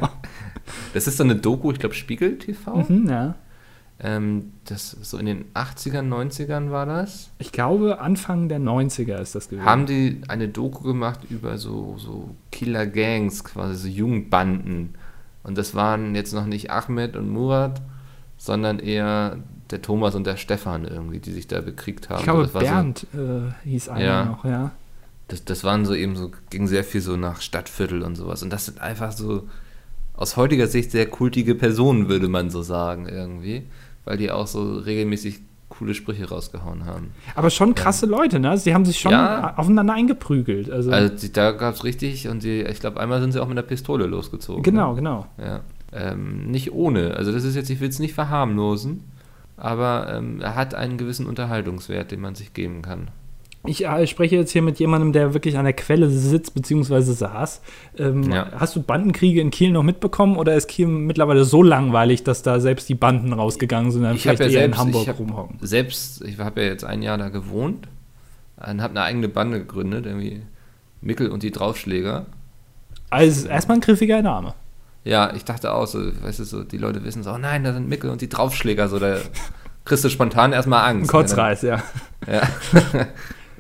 [0.94, 2.86] das ist so eine Doku, ich glaube Spiegel TV.
[2.88, 3.36] Mhm, ja.
[4.00, 7.30] Ähm, das so in den 80ern, 90ern war das.
[7.38, 9.66] Ich glaube, Anfang der 90er ist das gewesen.
[9.66, 14.96] Haben die eine Doku gemacht über so, so Kieler Gangs, quasi so Jugendbanden.
[15.44, 17.82] Und das waren jetzt noch nicht Ahmed und Murat,
[18.38, 19.38] sondern eher
[19.70, 22.20] der Thomas und der Stefan irgendwie, die sich da bekriegt haben.
[22.20, 24.26] ich glaube, das war so- Bernd äh, hieß einer Ja.
[24.26, 24.72] noch, ja.
[25.30, 28.44] Das, das waren so eben so, ging sehr viel so nach Stadtviertel und sowas.
[28.44, 29.48] Und das sind einfach so
[30.16, 33.64] aus heutiger Sicht sehr kultige Personen, würde man so sagen, irgendwie.
[34.06, 37.12] Weil die auch so regelmäßig coole Sprüche rausgehauen haben.
[37.36, 38.58] Aber schon krasse Leute, ne?
[38.58, 39.56] Sie haben sich schon Ja.
[39.58, 40.70] aufeinander eingeprügelt.
[40.70, 43.48] Also, Also die, da gab es richtig, und die, ich glaube, einmal sind sie auch
[43.48, 44.62] mit einer Pistole losgezogen.
[44.62, 45.26] genau, genau.
[45.40, 45.62] Ja.
[45.92, 47.16] Ähm, nicht ohne.
[47.16, 49.04] Also das ist jetzt, ich will es nicht verharmlosen.
[49.58, 53.10] aber ähm, er hat einen gewissen Unterhaltungswert, den man sich geben kann.
[53.66, 57.00] Ich äh, spreche jetzt hier mit jemandem, der wirklich an der Quelle sitzt bzw.
[57.02, 57.62] saß.
[57.98, 58.48] Ähm, Ja.
[58.58, 62.60] Hast du Bandenkriege in Kiel noch mitbekommen oder ist Kiel mittlerweile so langweilig, dass da
[62.60, 65.20] selbst die Banden rausgegangen sind und dann Ich vielleicht ja eher selbst- in Hamburg ich
[65.20, 65.58] rumhocken?
[65.62, 67.88] Selbst, ich habe ja jetzt ein Jahr da gewohnt
[68.58, 70.42] und habe eine eigene Bande gegründet, irgendwie
[71.02, 72.26] Mickel und die Draufschläger.
[73.10, 74.56] Also erstmal ein griffiger Name.
[75.06, 77.72] Ja, ich dachte auch so, weißt du, so, die Leute wissen so, oh nein, da
[77.74, 79.18] sind Mickel und die Draufschläger, so, da
[79.86, 81.12] kriegst du spontan erstmal Ein Angst.
[81.12, 81.82] Kotzreiß, ja.
[82.28, 82.42] Ja.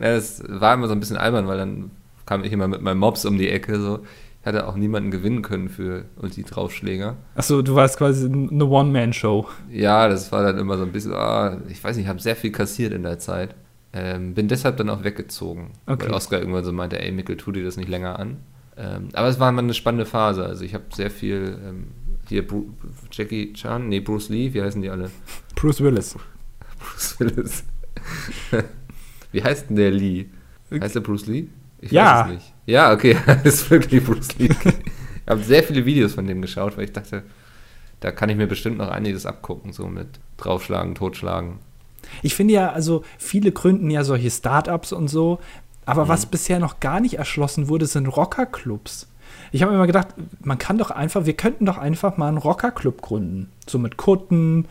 [0.03, 1.91] ja, das war immer so ein bisschen albern, weil dann
[2.25, 3.99] kam ich immer mit meinem Mops um die Ecke, so.
[4.41, 7.15] Ich hatte auch niemanden gewinnen können für und die Draufschläger.
[7.35, 9.47] Achso, du warst quasi eine One-Man-Show.
[9.71, 12.35] Ja, das war dann immer so ein bisschen, ah, ich weiß nicht, ich habe sehr
[12.35, 13.55] viel kassiert in der Zeit.
[13.93, 15.71] Ähm, bin deshalb dann auch weggezogen.
[15.85, 16.07] Okay.
[16.07, 18.39] Weil Oscar irgendwann so meinte, ey, Mikkel, tu dir das nicht länger an.
[18.75, 20.45] Ähm, aber es war mal eine spannende Phase.
[20.45, 21.87] Also ich habe sehr viel, ähm,
[22.27, 22.65] hier Bru
[23.11, 25.09] Jackie Chan, nee, Bruce Lee, wie heißen die alle?
[25.55, 26.17] Bruce Willis.
[26.79, 27.63] Bruce Willis.
[29.33, 30.27] wie heißt denn der Lee?
[30.71, 31.47] Heißt der Bruce Lee?
[31.81, 32.21] Ich Ja.
[32.21, 32.53] weiß es nicht.
[32.65, 34.49] Ja, okay, das ist wirklich Bruce Lee.
[34.63, 37.23] ich habe sehr viele Videos von dem geschaut, weil ich dachte,
[37.99, 41.59] da kann ich mir bestimmt noch einiges abgucken, so mit draufschlagen, totschlagen.
[42.21, 45.39] Ich finde ja, also viele gründen ja solche Startups und so,
[45.85, 46.09] aber Mhm.
[46.09, 49.07] was bisher noch gar nicht erschlossen wurde, sind Rockerclubs.
[49.51, 50.07] Ich habe immer gedacht,
[50.43, 53.51] man kann doch einfach, wir könnten doch einfach mal einen Rockerclub gründen.
[53.67, 54.65] So mit Kutten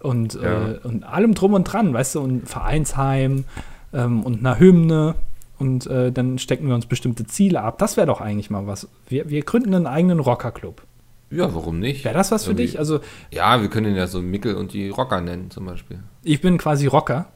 [0.00, 0.70] und, Ja.
[0.70, 3.44] äh, und allem drum und dran, weißt du, und Vereinsheim
[3.92, 5.14] ähm, und einer Hymne.
[5.58, 7.78] Und äh, dann stecken wir uns bestimmte Ziele ab.
[7.78, 8.88] Das wäre doch eigentlich mal was.
[9.08, 10.82] Wir, wir gründen einen eigenen Rockerclub.
[11.30, 12.04] Ja, warum nicht?
[12.04, 12.78] Wäre das was für Irgendwie- dich?
[12.78, 13.00] Also,
[13.30, 16.00] Ja, wir können ihn ja so Mickel und die Rocker nennen, zum Beispiel.
[16.24, 17.26] ich bin quasi Rocker.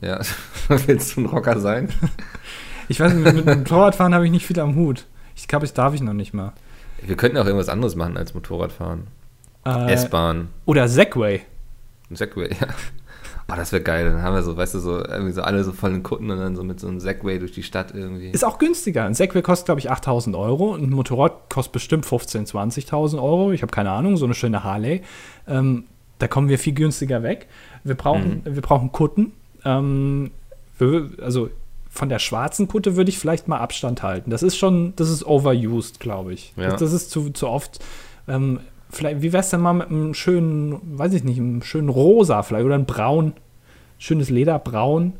[0.00, 0.20] Ja,
[0.86, 1.88] willst du ein Rocker sein?
[2.88, 5.06] Ich weiß nicht, mit, dem Torradfahren habe ich nicht viel am Hut.
[5.36, 6.52] Ich glaube, ich darf ich noch nicht mal.
[7.00, 9.06] Wir könnten auch irgendwas anderes machen als Motorradfahren.
[9.64, 11.42] Äh, S-Bahn, oder Segway.
[12.10, 12.66] Segway, ja.
[13.52, 14.04] Oh, das wäre geil.
[14.04, 16.38] Dann haben wir so, weißt du, so, irgendwie so alle so voll in Kutten und
[16.38, 18.30] dann so mit so einem Segway durch die Stadt irgendwie.
[18.30, 19.04] Ist auch günstiger.
[19.04, 20.74] Ein Segway kostet, glaube ich, 8000 Euro.
[20.74, 22.50] Ein Motorrad kostet bestimmt 15.000,
[22.88, 23.52] 20.000 Euro.
[23.52, 25.02] Ich habe keine Ahnung, so eine schöne Harley.
[25.46, 25.84] Ähm,
[26.18, 27.48] da kommen wir viel günstiger weg.
[27.84, 29.32] Wir brauchen, wir brauchen Kutten.
[29.64, 30.30] Ähm,
[30.78, 31.50] wir, also
[31.90, 34.30] von der schwarzen Kutte würde ich vielleicht mal Abstand halten.
[34.30, 36.54] Das ist schon, das ist overused, glaube ich.
[36.56, 36.70] Ja.
[36.70, 37.80] Das, das ist zu, zu oft.
[38.28, 38.60] Ähm,
[38.92, 42.64] vielleicht, wie wär's denn mal mit einem schönen, weiß ich nicht, einem schönen Rosa vielleicht
[42.66, 43.32] oder ein Braun,
[43.98, 45.14] schönes Leder, Braun,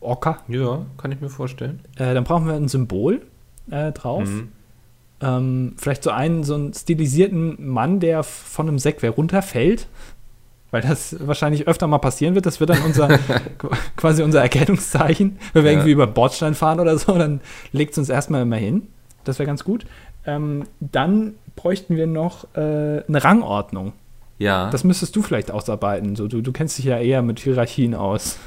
[0.00, 0.38] Ocker.
[0.48, 1.80] ja, kann ich mir vorstellen.
[1.96, 3.22] Äh, dann brauchen wir ein Symbol
[3.70, 4.28] äh, drauf.
[4.28, 4.48] Mhm.
[5.20, 9.86] Ähm, vielleicht so einen, so einen stilisierten Mann, der von einem Segway runterfällt.
[10.70, 12.46] Weil das wahrscheinlich öfter mal passieren wird.
[12.46, 13.06] Das wird dann unser
[13.58, 15.38] qu- quasi unser Erkennungszeichen.
[15.52, 15.76] Wenn wir Ja.
[15.78, 17.40] irgendwie über Bordstein fahren oder so, dann
[17.72, 18.88] legt es uns erstmal immer hin.
[19.22, 19.86] Das wäre ganz gut.
[20.26, 23.92] Ähm, dann bräuchten wir noch äh, eine Rangordnung.
[24.38, 26.16] Ja, Das müsstest du vielleicht ausarbeiten.
[26.16, 28.38] So, du, du kennst dich ja eher mit Hierarchien aus.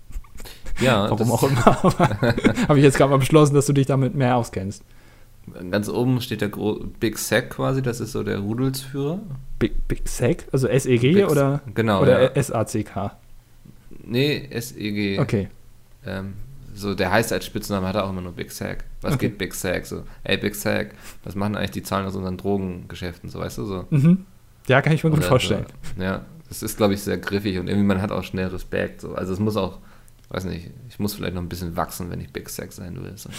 [0.80, 1.64] ja Warum auch immer.
[2.68, 4.82] Habe ich jetzt gerade mal beschlossen, dass du dich damit mehr auskennst.
[5.70, 9.20] Ganz oben steht der Gro Big Sack quasi, das ist so der Rudelsführer.
[9.58, 10.44] Big, Big SEC?
[10.52, 12.42] Also SEG Big- oder, Genau, oder ja.
[12.42, 13.12] SACK?
[14.04, 15.18] Nee, SEG.
[15.20, 15.48] Okay.
[16.04, 16.34] Ähm,
[16.76, 18.84] so, der heißt als Spitznamen, hat er auch immer nur Big Sack.
[19.00, 19.28] Was Okay.
[19.28, 19.86] geht Big Sack?
[19.86, 20.90] So, ey, Big Sack,
[21.24, 23.30] was machen eigentlich die Zahlen aus unseren Drogengeschäften?
[23.30, 23.84] So, weißt du, so.
[23.90, 24.24] Mhm.
[24.68, 25.66] Ja, kann ich mir gut Oder vorstellen.
[25.96, 26.02] So.
[26.02, 29.00] Ja, das ist, glaube ich, sehr griffig und irgendwie man hat auch schnell Respekt.
[29.00, 29.14] So.
[29.14, 29.78] Also es muss auch,
[30.28, 33.12] weiß nicht, ich muss vielleicht noch ein bisschen wachsen, wenn ich Big Sack sein will.
[33.16, 33.30] So.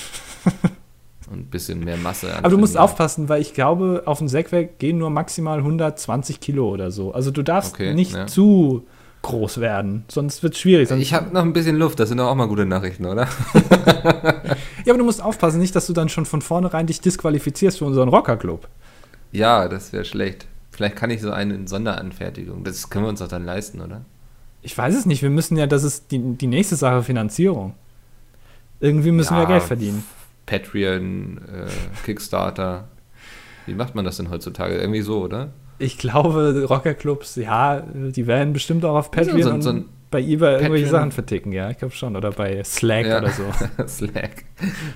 [1.32, 2.36] und ein bisschen mehr Masse.
[2.38, 6.70] Aber du musst aufpassen, weil ich glaube, auf den Segway gehen nur maximal 120 Kilo
[6.70, 7.14] oder so.
[7.14, 8.28] Also du darfst Okay, nicht ja.
[8.28, 8.88] zu
[9.24, 10.88] groß werden, sonst wird es schwierig.
[10.90, 13.28] Sonst, Ich habe noch ein bisschen Luft, das sind doch auch mal gute Nachrichten, oder?
[14.86, 17.86] ja, aber du musst aufpassen, nicht, dass du dann schon von vornherein dich disqualifizierst für
[17.86, 18.68] unseren Rockerclub.
[19.32, 20.48] Ja, das wäre schlecht.
[20.72, 22.64] Vielleicht kann ich so eine in Sonderanfertigung.
[22.64, 24.06] Das können wir uns doch dann leisten, oder?
[24.62, 27.74] Ich weiß es nicht, wir müssen ja, das ist die, die nächste Sache, Finanzierung.
[28.80, 30.04] Irgendwie müssen wir Ja, Geld verdienen.
[30.46, 32.88] Patreon, äh, Kickstarter.
[33.66, 34.76] Wie macht man das denn heutzutage?
[34.78, 35.50] Irgendwie so, oder?
[35.80, 40.22] Ich glaube, Rockerclubs, ja, die werden bestimmt auch auf so- Patreon so und ein bei
[40.22, 42.16] eBay irgendwelche Patreon- Sachen verticken, ja, ich glaube schon.
[42.16, 43.20] Oder bei Slack Ja.
[43.20, 43.44] oder so.
[43.88, 44.46] Slack.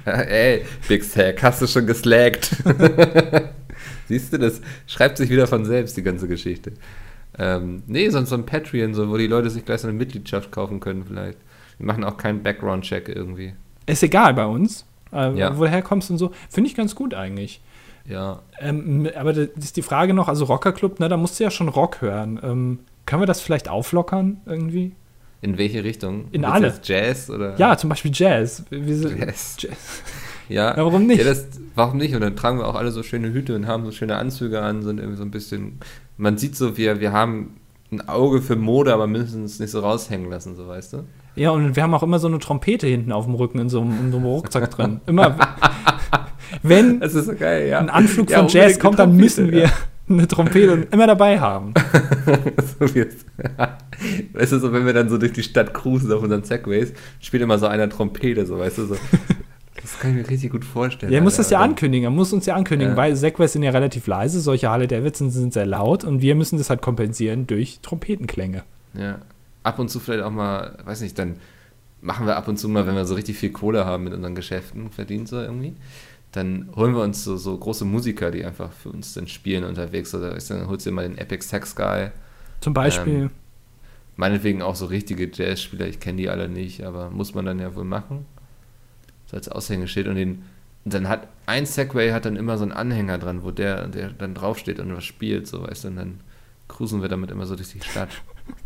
[0.05, 2.49] Ey, Big Sack, hast du schon geslackt?
[4.07, 6.73] Siehst du, das schreibt sich wieder von selbst, die ganze Geschichte.
[7.37, 10.51] Ähm, nee, sonst so ein Patreon, so, wo die Leute sich gleich so eine Mitgliedschaft
[10.51, 11.37] kaufen können vielleicht.
[11.77, 13.53] Wir machen auch keinen Background-Check irgendwie.
[13.85, 15.57] Ist egal bei uns, äh, Ja.
[15.57, 16.31] wo du herkommst und so.
[16.49, 17.61] Finde ich ganz gut eigentlich.
[18.07, 21.51] Ja, Ähm, aber da ist die Frage noch, also Rockerclub, ne, da musst du ja
[21.51, 22.39] schon Rock hören.
[22.43, 24.93] Ähm, können wir das vielleicht auflockern irgendwie?
[25.41, 26.25] in welche Richtung?
[26.31, 26.73] In Willst alle.
[26.83, 27.57] Jazz oder?
[27.57, 28.63] Ja, zum Beispiel Jazz.
[28.69, 29.57] Jazz.
[29.59, 30.03] Jazz.
[30.47, 31.19] Ja, Ja, warum nicht?
[31.19, 32.13] Ja, das, warum nicht?
[32.13, 34.83] Und dann tragen wir auch alle so schöne Hüte und haben so schöne Anzüge an,
[34.83, 35.79] sind irgendwie so ein bisschen.
[36.17, 37.57] Man sieht so, wir, wir haben
[37.91, 41.03] ein Auge für Mode, aber müssen es nicht so raushängen lassen, so weißt du?
[41.35, 43.81] Ja, und wir haben auch immer so eine Trompete hinten auf dem Rücken in so
[43.81, 45.01] einem, in so einem Rucksack drin.
[45.07, 45.35] Immer,
[46.63, 47.79] wenn so geil, ja.
[47.79, 49.69] ein Anflug Ja, von Jazz kommt, dann müssen wir
[50.09, 51.73] eine Trompete immer dabei haben.
[52.79, 53.25] so wie jetzt.
[54.33, 57.43] Weißt du, so wenn wir dann so durch die Stadt cruisen auf unseren Segways, spielt
[57.43, 58.95] immer so einer Trompete, so weißt du, so.
[59.81, 61.11] Das kann ich mir richtig gut vorstellen.
[61.11, 62.97] Ja, er muss das ja ankündigen, er muss uns ja ankündigen, Ja.
[62.97, 66.57] weil Segways sind ja relativ leise, solche Harley Davidson sind sehr laut und wir müssen
[66.57, 68.63] das halt kompensieren durch Trompetenklänge.
[68.93, 69.19] Ja.
[69.63, 71.37] Ab und zu vielleicht auch mal, weiß nicht, dann
[72.01, 74.35] machen wir ab und zu mal, wenn wir so richtig viel Kohle haben mit unseren
[74.35, 75.75] Geschäften, verdient so irgendwie,
[76.31, 80.15] dann holen wir uns so, so große Musiker, die einfach für uns dann spielen unterwegs.
[80.15, 82.11] Oder ist dann holst du mal den Epic Sax Guy.
[82.61, 83.31] Zum Beispiel, Ähm,
[84.17, 87.73] Meinetwegen auch so richtige Jazzspieler, ich kenne die alle nicht, aber muss man dann ja
[87.75, 88.25] wohl machen.
[89.25, 90.07] So als Aushängeschild.
[90.07, 90.43] Und, den,
[90.85, 94.09] und dann hat ein Segway hat dann immer so einen Anhänger dran, wo der, der
[94.09, 96.19] dann draufsteht und was spielt, so weißt du, und dann
[96.67, 98.09] cruisen wir damit immer so durch die Stadt.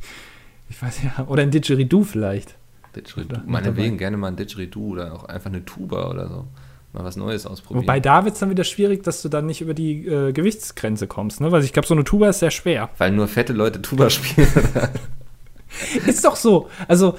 [0.69, 2.55] ich weiß ja, oder ein Didgeridoo vielleicht.
[2.95, 3.41] Didgeridoo.
[3.45, 6.47] Meinetwegen gerne mal ein Didgeridoo oder auch einfach eine Tuba oder so.
[6.95, 7.83] Mal was Neues ausprobieren.
[7.83, 11.07] Wobei da wird es dann wieder schwierig, dass du dann nicht über die äh, Gewichtsgrenze
[11.07, 11.51] kommst, ne?
[11.51, 12.89] Weil ich glaube, so eine Tuba ist sehr schwer.
[12.97, 14.47] Weil nur fette Leute Tuba spielen.
[16.05, 16.69] Ist doch so.
[16.87, 17.17] Also,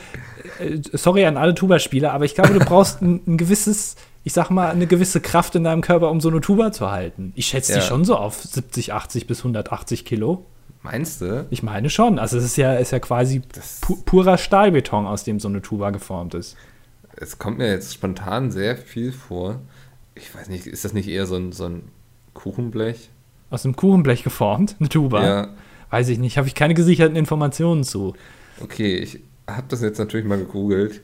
[0.61, 4.49] äh, sorry an alle Tuba-Spieler, aber ich glaube, du brauchst ein, ein gewisses, ich sag
[4.51, 7.33] mal, eine gewisse Kraft in deinem Körper, um so eine Tuba zu halten.
[7.37, 7.85] Ich schätze die Ja.
[7.85, 10.47] schon so auf 70, 80 bis 180 Kilo.
[10.83, 11.47] Meinst du?
[11.51, 12.19] Ich meine schon.
[12.19, 13.43] Also, es ist ja, ist ja quasi
[13.83, 16.57] pu purer Stahlbeton, aus dem so eine Tuba geformt ist.
[17.16, 19.61] Es kommt mir jetzt spontan sehr viel vor.
[20.14, 21.83] Ich weiß nicht, ist das nicht eher so ein, so ein
[22.35, 23.11] Kuchenblech?
[23.50, 25.24] Aus einem Kuchenblech geformt, eine Tuba.
[25.26, 25.48] Ja,
[25.90, 28.14] Weiß ich nicht, habe ich keine gesicherten Informationen zu.
[28.61, 31.00] okay, ich habe das jetzt natürlich mal gegoogelt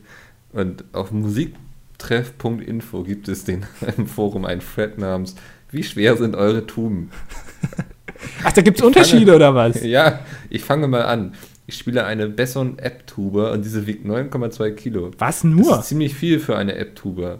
[0.53, 3.64] und auf musiktreff.info gibt es den
[3.96, 5.37] im Forum einen Thread namens
[5.70, 7.11] Wie schwer sind eure Tuben?
[8.44, 9.83] Ach, da gibt es Unterschiede fange- oder was?
[9.85, 10.20] Ja,
[10.51, 11.35] ich fange mal an.
[11.66, 15.11] Ich spiele eine Besson App-Tuba und diese wiegt 9,2 Kilo.
[15.18, 15.79] Was Das nur?
[15.79, 17.38] ist ziemlich viel für eine App-Tuba.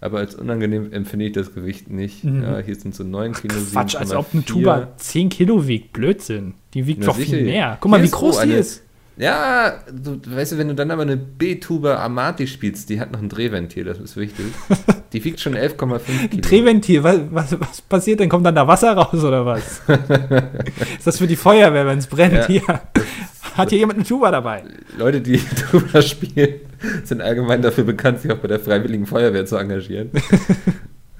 [0.00, 2.24] Aber als unangenehm empfinde ich das Gewicht nicht.
[2.24, 2.42] Mhm.
[2.42, 3.54] Ja, hier sind so 9 Kilo.
[3.72, 4.46] Quatsch, als ob eine 7,4.
[4.46, 5.94] Tuba 10 Kilo wiegt.
[5.94, 6.54] Blödsinn.
[6.74, 7.36] Die wiegt Na doch sicher.
[7.38, 7.78] viel mehr.
[7.80, 8.82] Guck mal, Hier wie groß die ist.
[9.16, 13.22] Ja, du, weißt du, wenn du dann aber eine B-Tuba Amati spielst, die hat noch
[13.22, 14.46] ein Drehventil, das ist wichtig.
[15.12, 16.40] Die wiegt schon 11,5 Kilo.
[16.42, 18.28] Drehventil, was, was, was passiert denn?
[18.28, 19.80] Kommt dann da Wasser raus oder was?
[20.98, 22.34] ist das für die Feuerwehr, wenn es brennt?
[22.34, 22.46] Ja.
[22.48, 22.62] Hier.
[23.54, 24.64] Hat hier jemand eine Tuba dabei?
[24.98, 25.38] Leute, die
[25.70, 26.60] Tuba spielen,
[27.04, 30.10] sind allgemein dafür bekannt, sich auch bei der Freiwilligen Feuerwehr zu engagieren.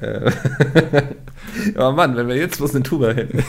[0.01, 0.29] Äh,
[1.77, 3.45] Aber Mann, wenn wir jetzt bloß eine Tuba hätten.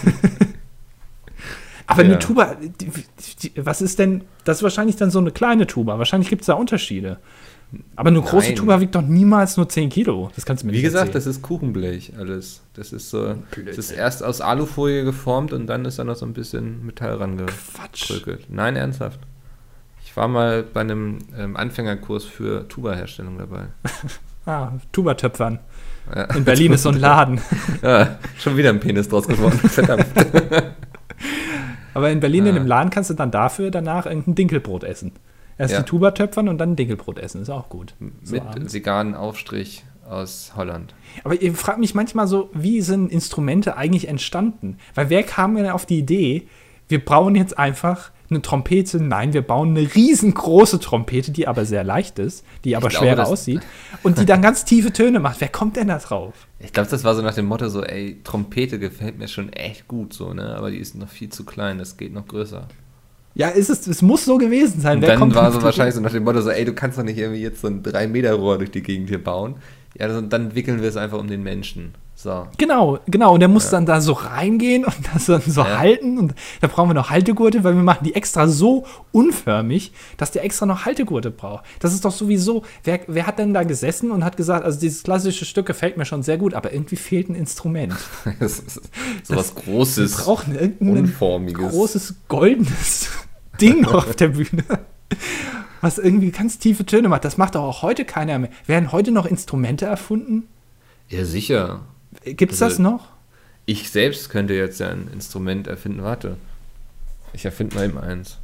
[1.88, 2.10] Aber Ja.
[2.10, 2.92] eine Tuba, die,
[3.42, 5.98] die, was ist denn, das ist wahrscheinlich dann so eine kleine Tuba.
[5.98, 7.18] Wahrscheinlich gibt es da Unterschiede.
[7.96, 8.56] Aber eine große Nein.
[8.56, 10.30] Tuba wiegt doch niemals nur 10 Kilo.
[10.36, 11.26] Das kannst du mir Wie nicht gesagt, erzählen.
[11.26, 12.62] das ist Kuchenblech alles.
[12.74, 13.36] Das ist so,
[13.66, 17.18] das ist erst aus Alufolie geformt und dann ist da noch so ein bisschen Metall
[17.18, 17.22] Quatsch.
[18.12, 18.48] rangebröckelt.
[18.50, 19.20] Nein, ernsthaft.
[20.04, 23.68] Ich war mal bei einem ähm, Anfängerkurs für Tuba-Herstellung dabei.
[24.48, 25.58] Ah, Tuba-Töpfern.
[26.16, 26.26] Ja.
[26.36, 27.42] In Berlin ist so ein Laden.
[27.82, 29.58] Ja, schon wieder ein Penis draus geworden.
[29.70, 30.06] Verdammt.
[31.96, 32.60] Aber in Berlin in Ah.
[32.60, 35.14] dem Laden kannst du dann dafür danach irgendein Dinkelbrot essen.
[35.58, 35.80] Erst Ja.
[35.80, 37.42] die Tuba töpfern und dann Dinkelbrot essen.
[37.42, 37.94] Ist auch gut.
[38.24, 38.74] So Mit abends.
[38.74, 40.94] veganen Aufstrich aus Holland.
[41.24, 44.78] Aber ich frage mich manchmal so, wie sind Instrumente eigentlich entstanden?
[44.94, 46.48] Weil wer kam denn auf die Idee,
[46.90, 49.02] wir bauen jetzt einfach eine Trompete?
[49.02, 53.16] Nein, wir bauen eine riesengroße Trompete, die aber sehr leicht ist, die aber glaube, schwerer
[53.18, 53.62] das- aussieht
[54.04, 55.42] und die dann ganz tiefe Töne macht.
[55.42, 56.34] Wer kommt denn da drauf?
[56.60, 59.88] Ich glaube, das war so nach dem Motto so, ey, Trompete gefällt mir schon echt
[59.88, 60.56] gut so, ne?
[60.56, 62.68] Aber die ist noch viel zu klein, das geht noch größer.
[63.36, 64.98] Ja, ist es, es muss so gewesen sein.
[64.98, 66.98] Und Wer dann kommt war so wahrscheinlich so nach dem Motto so, ey, du kannst
[66.98, 69.56] doch nicht irgendwie jetzt so ein 3-Meter-Rohr durch die Gegend hier bauen.
[70.00, 71.94] Ja, dann wickeln wir es einfach um den Menschen.
[72.18, 72.48] So.
[72.58, 73.34] Genau, genau.
[73.34, 73.72] Und der muss Ja.
[73.72, 75.78] dann da so reingehen und das dann so Ja.
[75.80, 76.18] halten.
[76.18, 80.44] Und da brauchen wir noch Haltegurte, weil wir machen die extra so unförmig, dass der
[80.46, 81.66] extra noch Haltegurte braucht.
[81.80, 82.64] Das ist doch sowieso.
[82.84, 86.06] Wer, wer hat denn da gesessen und hat gesagt, also dieses klassische Stück gefällt mir
[86.06, 87.94] schon sehr gut, aber irgendwie fehlt ein Instrument.
[88.40, 88.82] Das ist
[89.24, 91.70] so was Großes, Wir brauchen irgendein Unformiges.
[91.72, 93.10] großes goldenes
[93.62, 94.64] Ding auf der Bühne.
[95.82, 97.26] Was irgendwie ganz tiefe Töne macht.
[97.26, 98.50] Das macht doch auch heute keiner mehr.
[98.66, 100.48] Werden heute noch Instrumente erfunden?
[101.10, 101.82] Ja, sicher.
[102.26, 103.08] Gibt es Also- das noch?
[103.68, 106.04] Ich selbst könnte jetzt ja ein Instrument erfinden.
[106.04, 106.38] Warte.
[107.34, 108.38] Ich erfinde mal eben eins.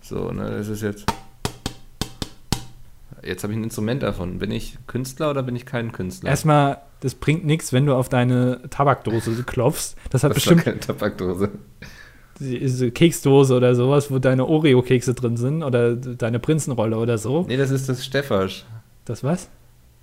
[0.00, 1.06] So, ne, das ist jetzt.
[3.24, 4.38] Jetzt habe ich ein Instrument erfunden.
[4.38, 6.30] Bin ich Künstler oder bin ich kein Künstler?
[6.30, 9.94] Erstmal, das bringt nichts, wenn du auf deine Tabakdose klopfst.
[10.10, 11.50] Das hat das bestimmt keine Tabakdose.
[12.40, 17.44] diese Keksdose oder sowas, wo deine Oreo-Kekse drin sind oder deine Prinzenrolle oder so.
[17.46, 18.64] Nee, das ist das Steffasch.
[19.04, 19.48] Das was?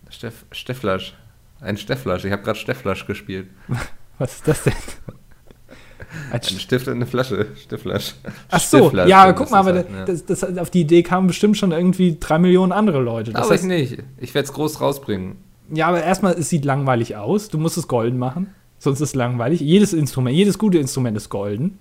[0.10, 1.14] Steff, Stefflasch.
[1.62, 2.26] Ein Stefflasch.
[2.26, 3.48] Ich habe gerade Stefflasch gespielt.
[4.18, 4.74] Was ist das denn?
[6.32, 7.48] Ein Stift und eine Flasche.
[7.62, 8.16] Stiftflasche.
[8.50, 10.06] Ach so, ja, guck mal, aber halt, ja.
[10.06, 13.32] das, das, auf die Idee kamen bestimmt schon irgendwie drei Millionen andere Leute.
[13.32, 14.04] Das aber heißt, ich nicht.
[14.18, 15.36] Ich werde es groß rausbringen.
[15.72, 17.50] Ja, aber erstmal, es sieht langweilig aus.
[17.50, 18.48] Du musst es golden machen.
[18.80, 19.60] Sonst ist es langweilig.
[19.60, 21.78] Jedes Instrument, jedes gute Instrument ist golden.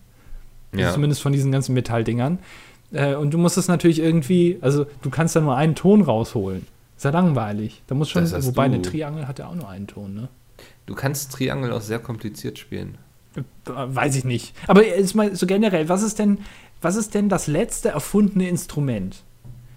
[0.72, 0.92] Also ja.
[0.92, 2.38] Zumindest von diesen ganzen Metalldingern.
[2.92, 6.66] Äh, und du musst es natürlich irgendwie, also du kannst da nur einen Ton rausholen.
[6.98, 7.84] Ist ja langweilig.
[7.86, 8.74] Da muss schon, wobei du.
[8.74, 10.28] eine Triangel hat ja auch nur einen Ton, ne?
[10.84, 12.98] Du kannst Triangel auch sehr kompliziert spielen.
[13.36, 14.52] Äh, weiß ich nicht.
[14.66, 16.38] Aber jetzt mal so generell, was ist denn,
[16.82, 19.22] was ist denn das letzte erfundene Instrument?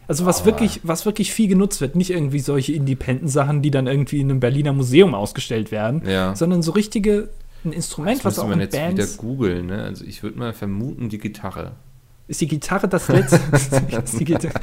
[0.07, 0.45] Also was oh.
[0.45, 4.39] wirklich, was wirklich viel genutzt wird, nicht irgendwie solche Independent-Sachen, die dann irgendwie in einem
[4.39, 6.35] Berliner Museum ausgestellt werden, ja.
[6.35, 7.29] sondern so richtige
[7.63, 9.67] ein Instrument, das was auch man jetzt Bands wieder googeln.
[9.67, 9.83] Ne?
[9.83, 11.73] Also ich würde mal vermuten die Gitarre.
[12.31, 13.41] Ist die Gitarre das letzte?
[13.51, 14.53] ist die Gitarre,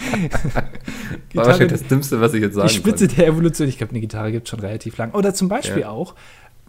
[1.28, 3.16] Gitarre wahrscheinlich das Dümmste, was ich jetzt sagen Die Spitze konnte.
[3.16, 3.68] der Evolution.
[3.68, 5.12] Ich glaube, eine Gitarre gibt es schon relativ lang.
[5.12, 5.90] Oder zum Beispiel ja.
[5.90, 6.14] auch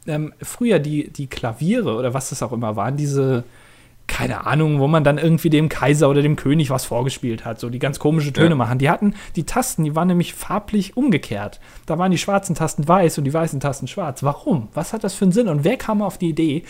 [0.08, 3.46] ähm, früher die, die Klaviere oder was das auch immer waren, diese
[4.08, 7.70] keine Ahnung, wo man dann irgendwie dem Kaiser oder dem König was vorgespielt hat, so
[7.70, 8.56] die ganz komische Töne ja.
[8.56, 8.78] machen.
[8.78, 11.62] Die hatten die Tasten, die waren nämlich farblich umgekehrt.
[11.86, 14.22] Da waren die schwarzen Tasten weiß und die weißen Tasten schwarz.
[14.22, 14.68] Warum?
[14.74, 15.48] Was hat das für einen Sinn?
[15.48, 16.64] Und wer kam auf die Idee,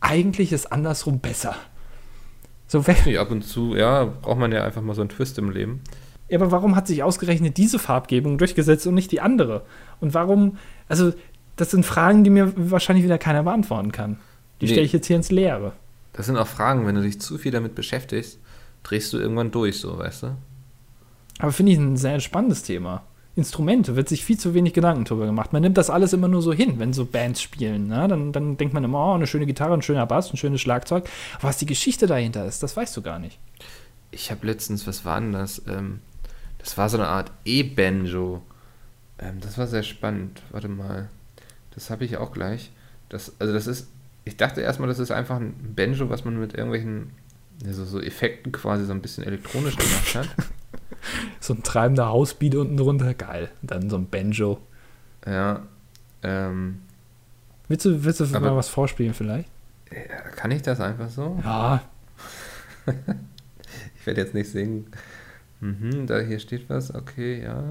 [0.00, 1.54] eigentlich ist andersrum besser?
[2.66, 5.50] So wer ab und zu, ja, braucht man ja einfach mal so einen Twist im
[5.50, 5.80] Leben.
[6.28, 9.64] Ja, aber warum hat sich ausgerechnet diese Farbgebung durchgesetzt und nicht die andere?
[10.00, 10.58] Und warum,
[10.88, 11.12] also,
[11.54, 14.18] das sind Fragen, die mir wahrscheinlich wieder keiner beantworten kann.
[14.60, 14.72] Die nee.
[14.72, 15.72] stelle ich jetzt hier ins Leere.
[16.12, 18.40] Das sind auch Fragen, wenn du dich zu viel damit beschäftigst,
[18.82, 20.36] drehst du irgendwann durch, so, weißt du?
[21.38, 23.04] Aber finde ich ein sehr spannendes Thema.
[23.36, 25.52] Instrumente wird sich viel zu wenig Gedanken darüber gemacht.
[25.52, 27.86] Man nimmt das alles immer nur so hin, wenn so Bands spielen.
[27.86, 28.08] Ne?
[28.08, 31.08] Dann, dann denkt man immer, oh, eine schöne Gitarre, ein schöner Bass, ein schönes Schlagzeug.
[31.34, 33.38] Aber was die Geschichte dahinter ist, das weißt du gar nicht.
[34.10, 35.62] Ich habe letztens, was war denn das?
[35.68, 36.00] Ähm,
[36.58, 38.42] das war so eine Art E-Banjo.
[39.18, 40.42] Ähm, das war sehr spannend.
[40.50, 41.10] Warte mal.
[41.74, 42.70] Das habe ich auch gleich.
[43.08, 43.88] Das, also das ist
[44.26, 47.12] ich dachte erstmal, das ist einfach ein Banjo, was man mit irgendwelchen
[47.64, 50.28] also so Effekten quasi so ein bisschen elektronisch gemacht hat.
[51.40, 53.50] so ein treibender Hausbeat unten drunter, geil.
[53.62, 54.60] Und dann so ein Banjo.
[55.26, 55.62] Ja.
[56.22, 56.82] Ähm,
[57.68, 59.48] willst du, willst du mal was vorspielen vielleicht?
[60.36, 61.38] Kann ich das einfach so?
[61.44, 61.82] Ja.
[62.86, 64.86] ich werde jetzt nicht singen.
[65.60, 67.62] Mhm, da hier steht was, okay, ja.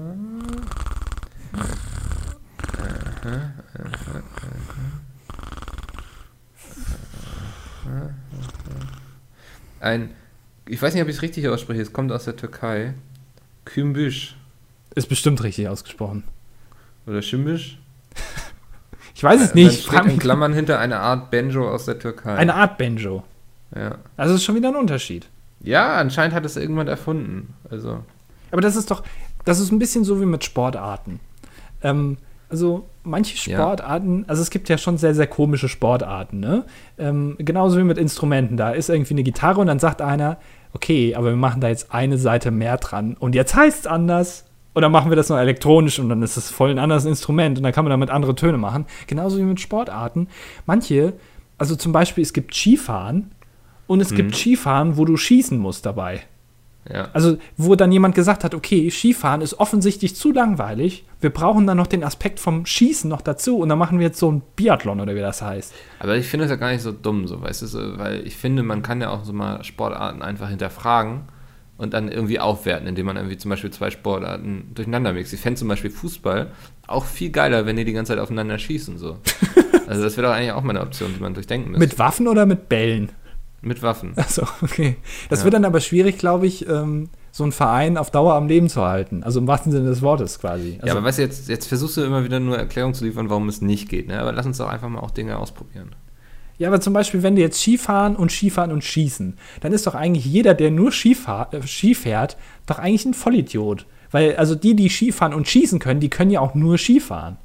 [3.22, 4.22] Aha, aha,
[7.84, 8.10] aha.
[9.80, 10.10] Ein,
[10.66, 12.94] ich weiß nicht, ob ich es richtig ausspreche, es kommt aus der Türkei.
[13.66, 14.34] Kümbüsch.
[14.94, 16.24] Ist bestimmt richtig ausgesprochen.
[17.06, 17.78] Oder Schimbisch?
[19.14, 19.92] ich weiß es nicht.
[19.92, 22.34] Dann steht in Klammern hinter eine Art Banjo aus der Türkei.
[22.34, 23.22] Eine Art Banjo.
[23.74, 23.98] Ja.
[24.16, 25.26] Also ist schon wieder ein Unterschied.
[25.60, 27.54] Ja, anscheinend hat es irgendwann erfunden.
[27.70, 28.02] Also.
[28.50, 29.02] Aber das ist doch,
[29.44, 31.20] das ist ein bisschen so wie mit Sportarten.
[31.82, 32.16] Ähm,
[32.48, 34.24] also manche Sportarten, ja.
[34.28, 36.64] also es gibt ja schon sehr, sehr komische Sportarten, ne?
[36.96, 38.56] Ähm, genauso wie mit Instrumenten.
[38.56, 40.38] Da ist irgendwie eine Gitarre und dann sagt einer,
[40.76, 44.44] okay, aber wir machen da jetzt eine Seite mehr dran und jetzt heißt es anders.
[44.74, 47.56] Und dann machen wir das noch elektronisch und dann ist es voll ein anderes Instrument
[47.56, 48.84] und dann kann man damit andere Töne machen.
[49.06, 50.28] Genauso wie mit Sportarten.
[50.66, 51.14] Manche,
[51.56, 53.30] also zum Beispiel, es gibt Skifahren
[53.86, 54.16] und es mhm.
[54.16, 56.24] gibt Skifahren, wo du schießen musst dabei.
[56.92, 57.08] Ja.
[57.12, 61.04] Also, wo dann jemand gesagt hat, okay, Skifahren ist offensichtlich zu langweilig.
[61.20, 64.18] Wir brauchen dann noch den Aspekt vom Schießen noch dazu und dann machen wir jetzt
[64.18, 65.74] so ein Biathlon oder wie das heißt.
[66.00, 68.36] Aber ich finde es ja gar nicht so dumm, so, weißt du, so, weil ich
[68.36, 71.22] finde, man kann ja auch so mal Sportarten einfach hinterfragen
[71.78, 75.32] und dann irgendwie aufwerten, indem man irgendwie zum Beispiel zwei Sportarten durcheinander mixt.
[75.32, 76.52] Ich fände zum Beispiel Fußball
[76.86, 79.18] auch viel geiler, wenn die die ganze Zeit aufeinander schießen, so.
[79.86, 81.86] also, das wäre doch eigentlich auch mal eine Option, die man durchdenken müsste.
[81.86, 83.10] Mit Waffen oder mit Bällen?
[83.62, 84.12] Mit Waffen.
[84.16, 84.96] Achso, okay.
[85.28, 85.44] Das ja.
[85.44, 88.82] wird dann aber schwierig, glaube ich, ähm, so einen Verein auf Dauer am Leben zu
[88.82, 89.22] halten.
[89.22, 90.74] Also im wahrsten Sinne des Wortes quasi.
[90.80, 93.28] Also ja, aber weißt du, jetzt, jetzt versuchst du immer wieder nur Erklärungen zu liefern,
[93.28, 94.08] warum es nicht geht.
[94.08, 94.18] Ne?
[94.18, 95.94] Aber lass uns doch einfach mal auch Dinge ausprobieren.
[96.58, 99.94] Ja, aber zum Beispiel, wenn die jetzt Skifahren und Skifahren und Schießen, dann ist doch
[99.94, 103.86] eigentlich jeder, der nur Skifahr, äh, Ski fährt, doch eigentlich ein Vollidiot.
[104.10, 107.36] Weil, also die, die Skifahren und schießen können, die können ja auch nur Skifahren.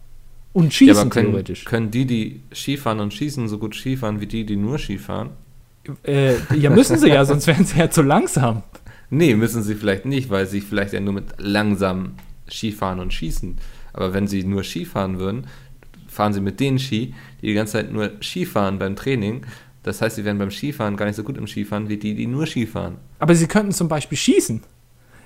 [0.53, 1.65] Und schießen ja, aber können, theoretisch.
[1.65, 5.31] Können die, die Skifahren und schießen, so gut Skifahren wie die, die nur Skifahren?
[6.03, 8.63] Äh, ja, müssen sie ja, sonst wären sie ja zu langsam.
[9.09, 12.15] Nee, müssen sie vielleicht nicht, weil sie vielleicht ja nur mit langsam
[12.49, 13.57] Skifahren und schießen.
[13.93, 15.47] Aber wenn sie nur Skifahren würden,
[16.07, 19.45] fahren sie mit den Ski, die die ganze Zeit nur Skifahren beim Training.
[19.83, 22.27] Das heißt, sie wären beim Skifahren gar nicht so gut im Skifahren wie die, die
[22.27, 22.97] nur Skifahren.
[23.19, 24.61] Aber sie könnten zum Beispiel schießen.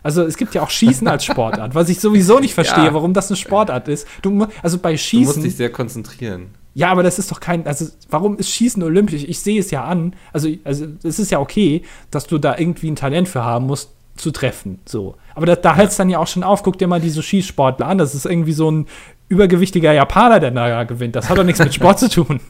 [0.01, 2.93] Also es gibt ja auch Schießen als Sportart, was ich sowieso nicht verstehe, ja.
[2.93, 4.08] warum das eine Sportart ist.
[4.22, 5.26] Du, also bei Schießen.
[5.26, 6.49] Du musst dich sehr konzentrieren.
[6.76, 9.23] Ja, aber das ist doch kein, also warum ist Schießen olympisch?
[9.23, 10.13] Ich sehe es ja an.
[10.34, 13.91] Also, also es ist ja okay, dass du da irgendwie ein Talent für haben musst,
[14.17, 14.80] zu treffen.
[14.86, 15.15] So.
[15.36, 16.63] Aber da, da hört es dann ja auch schon auf.
[16.63, 17.97] Guck dir mal diese Schießsportler an.
[17.97, 18.88] Das ist irgendwie so ein
[19.30, 21.15] übergewichtiger Japaner, der da gewinnt.
[21.15, 22.39] Das hat doch nichts mit Sport zu tun.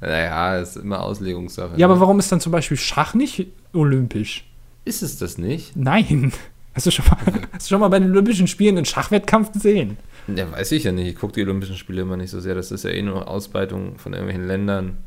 [0.00, 1.74] Naja, ist immer Auslegungssache.
[1.76, 2.00] Ja, aber ne?
[2.00, 4.44] warum ist dann zum Beispiel Schach nicht olympisch?
[4.84, 5.76] Ist es das nicht?
[5.76, 6.32] Nein.
[6.74, 7.18] Hast du schon mal,
[7.52, 9.98] hast du schon mal bei den Olympischen Spielen einen Schachwettkampf gesehen?
[10.28, 11.08] Ja, weiß ich ja nicht.
[11.08, 12.54] Ich gucke die Olympischen Spiele immer nicht so sehr.
[12.54, 14.98] Das ist ja eh nur Ausbreitung von irgendwelchen Ländern.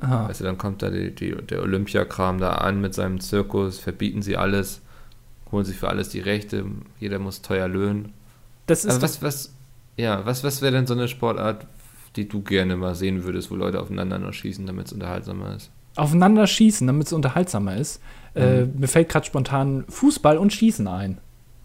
[0.00, 0.28] Aha.
[0.28, 4.22] Weißt du, dann kommt da die, die, der Olympiakram da an mit seinem Zirkus, verbieten
[4.22, 4.80] sie alles,
[5.50, 6.64] holen sich für alles die Rechte,
[7.00, 8.12] jeder muss teuer löhnen.
[8.66, 9.54] Das ist Aber was, was,
[9.96, 11.66] ja, was, was wäre denn so eine Sportart,
[12.16, 15.70] die du gerne mal sehen würdest, wo Leute aufeinander noch schießen, damit es unterhaltsamer ist?
[15.96, 18.00] aufeinander schießen, damit es unterhaltsamer ist.
[18.36, 18.78] Äh, Mhm.
[18.78, 21.18] mir fällt gerade spontan Fußball und Schießen ein.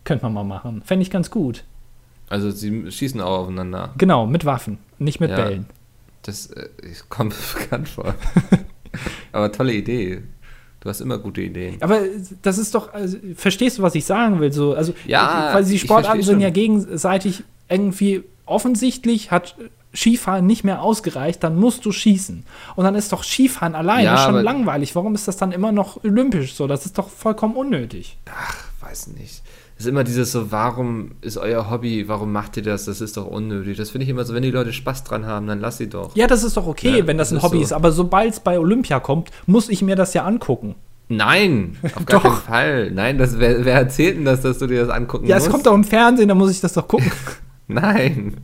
[0.05, 0.81] Könnte man mal machen.
[0.83, 1.63] Fände ich ganz gut.
[2.33, 3.93] Also sie schießen auch aufeinander.
[3.97, 5.35] Genau, mit Waffen, nicht mit Ja.
[5.35, 5.67] Bällen.
[6.23, 6.67] Das äh,
[7.09, 8.15] kommt bekannt vor.
[9.31, 10.23] Aber tolle Idee.
[10.79, 11.77] Du hast immer gute Ideen.
[11.81, 11.99] Aber
[12.41, 14.51] das ist doch, also, verstehst du, was ich sagen will?
[14.51, 16.41] So, also, Ja, weil die Sportarten sind schon.
[16.41, 19.55] ja gegenseitig irgendwie offensichtlich hat
[19.95, 22.43] Skifahren nicht mehr ausgereicht, dann musst du schießen.
[22.75, 24.95] Und dann ist doch Skifahren alleine Ja, schon langweilig.
[24.95, 26.65] Warum ist das dann immer noch olympisch so?
[26.65, 28.17] Das ist doch vollkommen unnötig.
[28.81, 29.43] Weiß nicht.
[29.77, 32.85] Es ist immer dieses so, warum ist euer Hobby, warum macht ihr das?
[32.85, 33.77] Das ist doch unnötig.
[33.77, 36.15] Das finde ich immer so, wenn die Leute Spaß dran haben, dann lass sie doch.
[36.15, 37.63] Ja, das ist doch okay, Ja, wenn das das ein ist Hobby so.
[37.63, 37.73] ist.
[37.73, 40.75] Aber sobald es bei Olympia kommt, muss ich mir das ja angucken.
[41.09, 42.91] Nein, auf gar keinen Fall.
[42.91, 45.47] Nein, das, wer, wer erzählt denn das, dass du dir das angucken Ja, musst?
[45.47, 47.11] es kommt doch im Fernsehen, da muss ich das doch gucken.
[47.67, 48.35] Nein.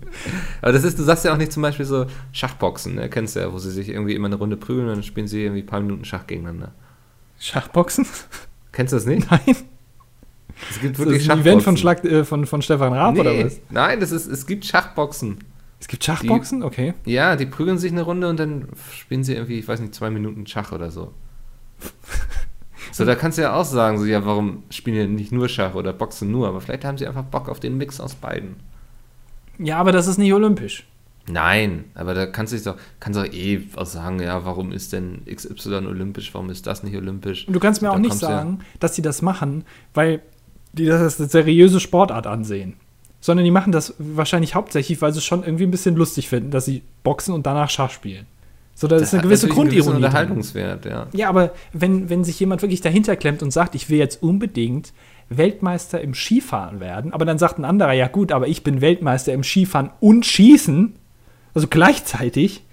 [0.62, 3.10] Aber das ist, du sagst ja auch nicht zum Beispiel so Schachboxen, ne?
[3.10, 5.44] Kennst du ja, wo sie sich irgendwie immer eine Runde prügeln und dann spielen sie
[5.44, 6.72] irgendwie ein paar Minuten Schach gegeneinander.
[7.40, 8.06] Schachboxen?
[8.72, 9.30] Kennst du das nicht?
[9.32, 9.56] Nein.
[10.70, 11.78] Es gibt Das wirklich ist ein Event von.
[11.78, 13.60] Schlag, äh, von, von Stefan Raab nee, oder was?
[13.70, 15.38] Nein, das ist, es gibt Schachboxen.
[15.80, 16.64] Es gibt Schachboxen?
[16.64, 16.94] Okay.
[17.06, 20.10] Ja, die prügeln sich eine Runde und dann spielen sie irgendwie, ich weiß nicht, zwei
[20.10, 21.14] Minuten Schach oder so.
[22.92, 25.76] So, da kannst du ja auch sagen, so, ja, warum spielen die nicht nur Schach
[25.76, 26.48] oder boxen nur?
[26.48, 28.56] Aber vielleicht haben sie einfach Bock auf den Mix aus beiden.
[29.58, 30.86] Ja, aber das ist nicht olympisch.
[31.32, 34.94] Nein, aber da kannst du dich doch, kannst doch eh auch sagen, ja, warum ist
[34.94, 37.48] denn XY olympisch, warum ist das nicht olympisch?
[37.48, 40.22] Und du kannst mir auch nicht du ja- sagen, dass sie das machen, weil
[40.74, 42.76] die das als eine seriöse Sportart ansehen.
[43.22, 46.52] Sondern die machen das wahrscheinlich hauptsächlich, weil sie es schon irgendwie ein bisschen lustig finden,
[46.52, 48.26] dass sie boxen und danach Schach spielen.
[48.80, 49.84] So, da ist eine gewisse Grundironie.
[49.84, 50.06] drin.
[50.06, 51.08] Unterhaltungswert, ja.
[51.12, 54.94] Ja, aber wenn, wenn sich jemand wirklich dahinter klemmt und sagt, ich will jetzt unbedingt
[55.28, 59.34] Weltmeister im Skifahren werden, aber dann sagt ein anderer, ja gut, aber ich bin Weltmeister
[59.34, 60.96] im Skifahren und Schießen,
[61.54, 62.64] also gleichzeitig,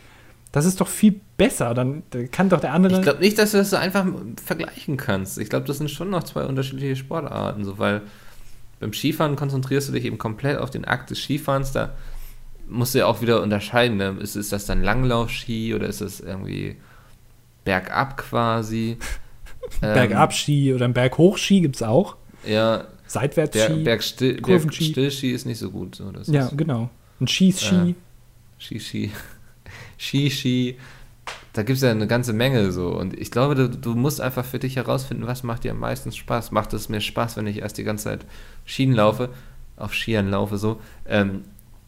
[0.52, 1.74] das ist doch viel besser.
[1.74, 2.96] Dann kann doch der andere.
[2.96, 4.06] Ich glaube nicht, dass du das so einfach
[4.44, 5.38] vergleichen kannst.
[5.38, 8.02] Ich glaube, das sind schon noch zwei unterschiedliche Sportarten, so weil
[8.80, 11.94] beim Skifahren konzentrierst du dich eben komplett auf den Akt des Skifahrens, da
[12.68, 14.16] musst du ja auch wieder unterscheiden, ne?
[14.20, 16.76] ist, ist das dann Langlaufski oder ist das irgendwie
[17.64, 18.98] bergab quasi?
[19.82, 22.16] Ähm, Bergabski oder ein Berghochski gibt es auch.
[22.46, 23.82] Ja, Seitwärtsski.
[23.82, 24.40] Bergstill.
[24.40, 25.94] Bergstillski ist nicht so gut.
[25.94, 26.90] So, das ja, genau.
[27.20, 27.94] Ein Schießski.
[28.58, 29.10] Ski, Ski,
[29.98, 30.76] Ski, Ski.
[31.56, 32.88] Da gibt es ja eine ganze Menge so.
[32.88, 36.12] Und ich glaube, du, du musst einfach für dich herausfinden, was macht dir am meisten
[36.12, 36.50] Spaß.
[36.50, 38.26] Macht es mir Spaß, wenn ich erst die ganze Zeit
[38.66, 39.30] Schienen laufe,
[39.76, 41.44] auf Skiern laufe so, ähm,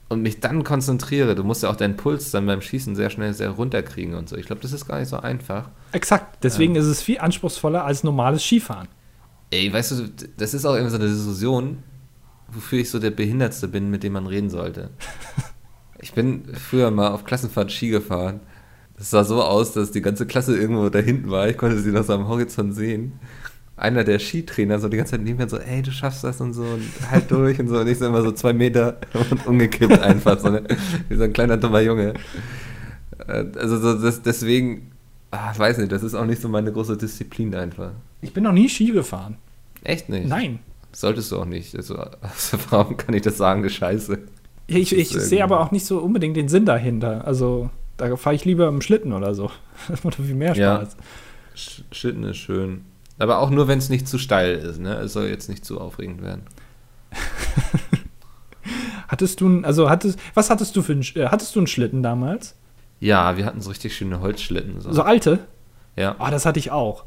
[0.09, 1.35] und mich dann konzentriere.
[1.35, 4.37] Du musst ja auch deinen Puls dann beim Schießen sehr schnell sehr runterkriegen und so.
[4.37, 5.69] Ich glaube, das ist gar nicht so einfach.
[5.93, 6.43] Exakt.
[6.43, 8.89] Deswegen ist es viel anspruchsvoller als normales Skifahren.
[9.51, 10.09] Ey, weißt du,
[10.39, 11.83] das ist auch irgendwie so eine Diskussion,
[12.49, 14.91] wofür ich so der Behindertste bin, mit dem man reden sollte.
[16.01, 18.39] Ich bin früher mal auf Klassenfahrt Ski gefahren.
[18.99, 21.49] Das sah so aus, dass die ganze Klasse irgendwo da hinten war.
[21.49, 23.13] Ich konnte sie noch so am Horizont sehen.
[23.77, 26.53] Einer der Skitrainer so die ganze Zeit neben mir so, ey, du schaffst das und
[26.53, 27.79] so und halt durch und so.
[27.79, 30.65] Und ich so immer so zwei Meter und umgekippt einfach, so, ne?
[31.09, 32.15] wie so ein kleiner dummer Junge.
[33.29, 34.91] Äh, Also so, das, deswegen,
[35.31, 37.93] ah, weiß nicht, das ist auch nicht so meine große Disziplin einfach.
[38.21, 39.37] Ich bin noch nie Ski gefahren.
[39.85, 40.27] Echt nicht?
[40.29, 40.59] Nein.
[40.91, 41.77] Solltest du auch nicht.
[41.77, 44.19] Also aus Erfahrung kann ich das sagen, scheiße.
[44.67, 47.25] Ich, ich sehe aber auch nicht so unbedingt den Sinn dahinter.
[47.27, 49.51] Also, da fahre ich lieber im Schlitten oder so.
[49.89, 50.77] Das macht viel mehr Ja.
[50.77, 50.97] Spaß.
[51.55, 52.85] Sch Schlitten ist schön.
[53.19, 54.95] Aber auch nur, wenn es nicht zu steil ist, ne?
[54.95, 56.43] Es soll jetzt nicht zu aufregend werden.
[59.09, 62.55] Hattest du, also hattest, was hattest du für einen, äh, hattest du einen Schlitten damals?
[63.01, 64.81] Ja, wir hatten so richtig schöne Holzschlitten.
[64.81, 64.93] So.
[64.93, 65.39] So alte?
[65.97, 66.15] ja.
[66.19, 67.05] Ah, das hatte ich auch.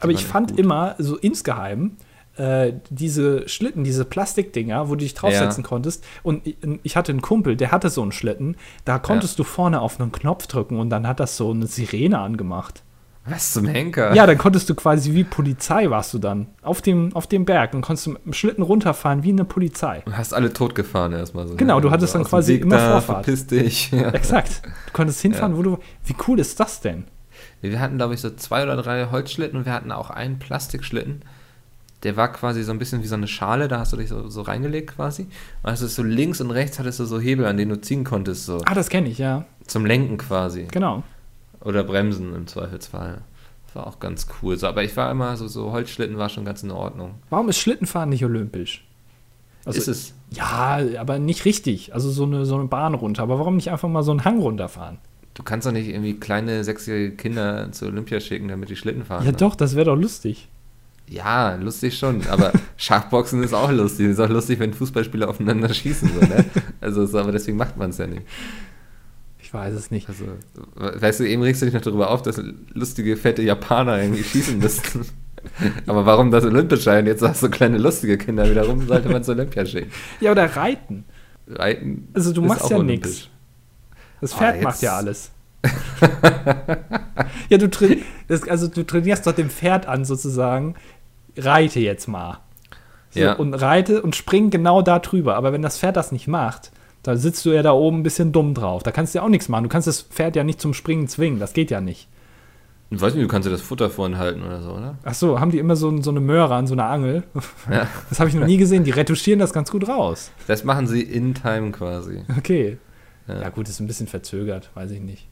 [0.00, 0.58] Aber ich fand gut.
[0.58, 1.92] immer so insgeheim
[2.40, 6.04] äh, diese Schlitten, diese Plastikdinger, wo du dich draufsetzen konntest.
[6.22, 8.56] Und ich, ich hatte einen Kumpel, der hatte so einen Schlitten.
[8.84, 12.18] Da konntest du vorne auf einen Knopf drücken und dann hat das so eine Sirene
[12.18, 12.82] angemacht.
[13.26, 14.14] Was zum Henker?
[14.14, 17.74] Ja, dann konntest du quasi wie Polizei warst du dann auf dem, auf dem Berg
[17.74, 20.02] und konntest mit dem Schlitten runterfahren wie eine Polizei.
[20.06, 21.56] Du hast alle totgefahren erstmal so.
[21.56, 21.82] Genau, ne?
[21.82, 23.26] du hattest dann quasi immer da, Vorfahrt.
[23.26, 23.90] Verpiss dich.
[24.00, 24.10] Ja.
[24.10, 24.62] Exakt.
[24.64, 25.78] Du konntest hinfahren, wo du.
[26.04, 27.04] Wie cool ist das denn?
[27.60, 31.22] Wir hatten, glaube ich, so zwei oder drei Holzschlitten und wir hatten auch einen Plastikschlitten.
[32.02, 34.28] Der war quasi so ein bisschen wie so eine Schale, da hast du dich so,
[34.28, 35.26] so reingelegt quasi.
[35.62, 38.62] Du so links und rechts hattest du so Hebel, an denen du ziehen konntest, so
[38.64, 39.44] Ah, das kenne ich, ja.
[39.66, 40.66] zum Lenken quasi.
[40.70, 41.02] Genau.
[41.62, 43.20] Oder bremsen im Zweifelsfall.
[43.66, 44.56] Das war auch ganz cool.
[44.56, 47.16] So, aber ich war immer so, so Holzschlitten war schon ganz in Ordnung.
[47.28, 48.84] Warum ist Schlittenfahren nicht olympisch?
[49.64, 50.14] Also, ist es?
[50.30, 51.92] Ja, aber nicht richtig.
[51.94, 53.22] Also so eine, so eine Bahn runter.
[53.22, 54.98] Aber warum nicht einfach mal so einen Hang runterfahren?
[55.34, 59.24] Du kannst doch nicht irgendwie kleine sechsjährige Kinder zur Olympia schicken, damit die Schlitten fahren.
[59.24, 59.36] Ja, ne?
[59.36, 60.48] doch, das wäre doch lustig.
[61.10, 64.06] Ja, lustig schon, aber Schachboxen ist auch lustig.
[64.06, 66.08] Ist auch lustig, wenn Fußballspieler aufeinander schießen.
[66.08, 66.44] So, ne?
[66.80, 68.22] Also, so, aber deswegen macht man es ja nicht.
[69.40, 70.08] Ich weiß es nicht.
[70.08, 70.24] Also,
[70.76, 72.40] weißt du, eben regst du dich noch darüber auf, dass
[72.74, 75.04] lustige, fette Japaner irgendwie schießen müssten.
[75.88, 77.06] aber warum das olympisch sein?
[77.06, 79.90] Jetzt hast du kleine, lustige Kinder wiederum, sollte man zur Olympia schicken.
[80.20, 81.04] Ja, oder reiten.
[81.48, 82.06] Reiten.
[82.14, 83.28] Also, du machst ja nichts.
[84.20, 85.32] Das Ah, Pferd jetzt- macht ja alles.
[87.48, 87.68] ja, du,
[88.28, 90.74] das, also, du trainierst doch dem Pferd an, sozusagen,
[91.36, 92.38] reite jetzt mal.
[93.10, 93.32] So, Ja.
[93.34, 95.36] Und reite und spring genau da drüber.
[95.36, 96.70] Aber wenn das Pferd das nicht macht,
[97.02, 98.82] dann sitzt du ja da oben ein bisschen dumm drauf.
[98.82, 99.64] Da kannst du ja auch nichts machen.
[99.64, 101.40] Du kannst das Pferd ja nicht zum Springen zwingen.
[101.40, 102.08] Das geht ja nicht.
[102.92, 104.98] Ich weiß nicht, du kannst dir das Futter vorhin halten oder so, oder?
[105.04, 107.22] Ach so, haben die immer so, so eine Möhre an so einer Angel?
[107.70, 107.86] Ja.
[108.10, 108.82] Das habe ich noch nie gesehen.
[108.82, 110.32] Die retuschieren das ganz gut raus.
[110.48, 112.24] Das machen sie in Time quasi.
[112.36, 112.78] Okay.
[113.28, 113.42] Ja.
[113.42, 115.28] Ja, gut, ist ein bisschen verzögert, weiß ich nicht.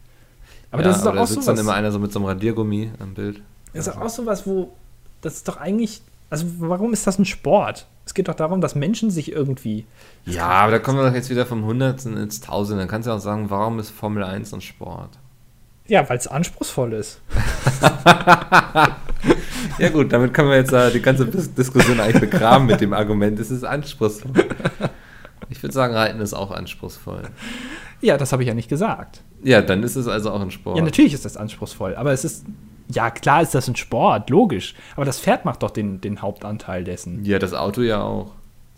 [0.70, 2.20] Aber ja, das ist aber da auch sitzt so dann immer einer so mit so
[2.20, 3.42] einem Radiergummi am Bild.
[3.74, 4.72] Das ist auch sowas, wo
[5.20, 7.86] das ist doch eigentlich, also warum ist das ein Sport?
[8.06, 9.84] Es geht doch darum, dass Menschen sich irgendwie.
[10.24, 12.80] Ja, aber da kommen wir doch jetzt wieder vom Hundertsten ins Tausend.
[12.80, 15.10] Dann kannst du auch sagen, warum ist Formel 1 ein Sport?
[15.86, 17.20] Ja, weil es anspruchsvoll ist.
[19.78, 22.92] Ja gut, damit können wir jetzt äh, die ganze Dis- Diskussion eigentlich begraben mit dem
[22.92, 24.32] Argument, es ist anspruchsvoll.
[25.50, 27.22] Ich würde sagen, Reiten ist auch anspruchsvoll.
[28.00, 29.22] Ja, das habe ich ja nicht gesagt.
[29.42, 30.78] Ja, dann ist es also auch ein Sport.
[30.78, 32.44] Ja, natürlich ist das anspruchsvoll, aber es ist.
[32.90, 34.74] Ja, klar ist das ein Sport, logisch.
[34.96, 37.24] Aber das Pferd macht doch den, den Hauptanteil dessen.
[37.24, 38.32] Ja, das Auto ja auch.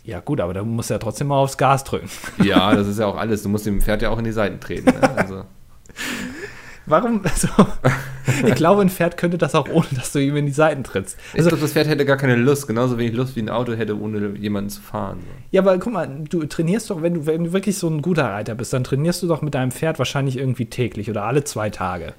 [0.04, 2.08] Ja, gut, aber da muss ja trotzdem mal aufs Gas drücken.
[2.44, 3.42] Ja, das ist ja auch alles.
[3.42, 4.86] Du musst dem Pferd ja auch in die Seiten treten.
[4.86, 5.16] Ne?
[5.16, 5.44] Also,
[6.86, 7.20] Warum?
[7.22, 7.48] Also,
[8.46, 11.16] ich glaube, ein Pferd könnte das auch ohne, dass du ihm in die Seiten trittst.
[11.32, 12.66] ich Also, glaube, das Pferd hätte gar keine Lust.
[12.66, 15.18] Genauso wenig Lust wie ein Auto hätte, ohne jemanden zu fahren.
[15.20, 15.26] So.
[15.52, 18.24] Ja, aber guck mal, du trainierst doch, wenn du, wenn du wirklich so ein guter
[18.30, 21.70] Reiter bist, dann trainierst du doch mit deinem Pferd wahrscheinlich irgendwie täglich oder alle zwei
[21.70, 22.14] Tage.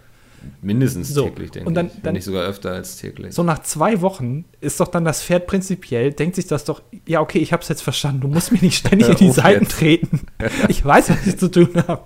[0.61, 1.93] Mindestens So, täglich, denke und dann- ich.
[1.95, 3.33] Wenn dann- nicht sogar öfter als täglich.
[3.33, 7.19] So nach zwei Wochen ist doch dann das Pferd prinzipiell, denkt sich das doch, ja,
[7.21, 9.71] okay, ich hab's jetzt verstanden, du musst mir nicht ständig in die Seiten jetzt.
[9.79, 10.21] treten.
[10.69, 12.03] Ich weiß, was ich zu tun habe.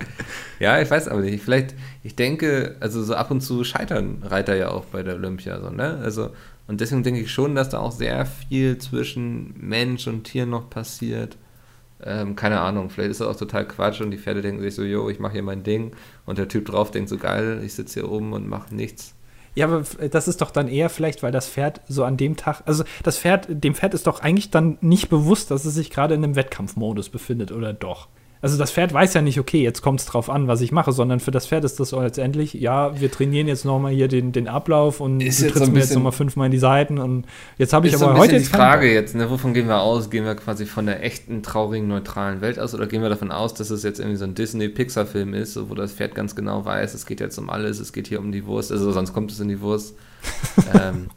[0.59, 1.43] Ja, ich weiß aber nicht.
[1.43, 5.59] Vielleicht, ich denke, also so ab und zu scheitern Reiter ja auch bei der Olympia,
[5.61, 5.99] so, ne?
[6.03, 6.29] Also,
[6.67, 10.69] und deswegen denke ich schon, dass da auch sehr viel zwischen Mensch und Tier noch
[10.69, 11.37] passiert.
[12.03, 14.83] Ähm, keine Ahnung, vielleicht ist das auch total Quatsch und die Pferde denken sich so,
[14.83, 15.91] yo, ich mache hier mein Ding
[16.25, 19.15] und der Typ drauf denkt so, geil, ich sitze hier oben und mache nichts.
[19.55, 22.63] Ja, aber das ist doch dann eher vielleicht, weil das Pferd so an dem Tag,
[22.65, 26.13] also das Pferd, dem Pferd ist doch eigentlich dann nicht bewusst, dass es sich gerade
[26.13, 28.09] in einem Wettkampfmodus befindet, oder doch?
[28.41, 30.91] Also das Pferd weiß ja nicht, okay, jetzt kommt es drauf an, was ich mache,
[30.91, 34.31] sondern für das Pferd ist das so letztendlich, ja, wir trainieren jetzt nochmal hier den,
[34.31, 37.25] den Ablauf und Ist du so trittst mir jetzt nochmal fünfmal in die Seiten und
[37.57, 39.67] jetzt habe ich ist so aber ein heute jetzt die Frage jetzt, ne, wovon gehen
[39.67, 40.09] wir aus?
[40.09, 43.53] Gehen wir quasi von der echten, traurigen, neutralen Welt aus oder gehen wir davon aus,
[43.53, 46.93] dass es jetzt irgendwie so ein Disney-Pixar-Film ist, so, wo das Pferd ganz genau weiß,
[46.93, 49.39] es geht jetzt um alles, es geht hier um die Wurst, also sonst kommt es
[49.39, 49.95] in die Wurst.
[50.73, 51.09] ähm,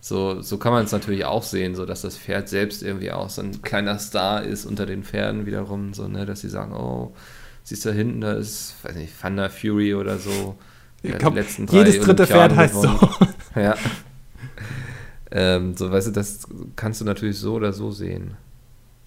[0.00, 3.28] so, so kann man es natürlich auch sehen, so dass das Pferd selbst irgendwie auch
[3.28, 7.12] so ein kleiner Star ist unter den Pferden wiederum, so, ne, dass sie sagen, oh,
[7.62, 10.56] siehst du da hinten, da ist, weiß nicht, Thunder Fury oder so.
[11.02, 12.88] Ich glaub, die letzten drei jedes dritte Pferd heißt so.
[13.56, 13.74] Ja.
[15.32, 16.46] ähm, so, weißt du, das
[16.76, 18.36] kannst du natürlich so oder so sehen.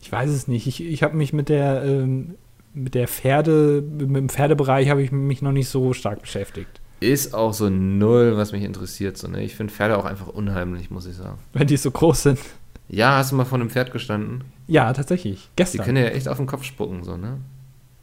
[0.02, 0.68] Ich weiß es nicht.
[0.68, 2.36] Ich, ich habe mich mit der, ähm,
[2.74, 6.82] mit der Pferde, mit dem Pferdebereich habe ich mich noch nicht so stark beschäftigt.
[7.04, 9.18] Ist auch so null, was mich interessiert.
[9.18, 9.44] So, ne?
[9.44, 11.38] Ich finde Pferde auch einfach unheimlich, muss ich sagen.
[11.52, 12.40] Wenn die so groß sind.
[12.88, 14.44] Ja, hast du mal vor einem Pferd gestanden?
[14.68, 15.46] Ja, tatsächlich.
[15.52, 15.86] Die Gestern.
[15.86, 17.38] können ja echt auf den Kopf spucken, so, ne?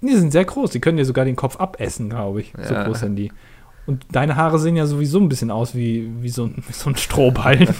[0.02, 0.70] Die sind sehr groß.
[0.70, 2.52] Die können dir sogar den Kopf abessen, glaube ich.
[2.62, 2.84] So Ja.
[2.84, 3.32] groß sind die.
[3.86, 6.90] Und deine Haare sehen ja sowieso ein bisschen aus wie, wie, so, ein, wie so
[6.90, 7.68] ein Strohballen.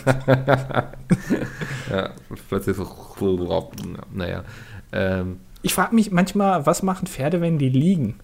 [1.91, 2.11] Ja,
[2.49, 2.87] plötzlich so.
[4.15, 4.45] Naja.
[4.93, 8.15] Ähm, Ich frage mich manchmal, was machen Pferde, wenn die liegen?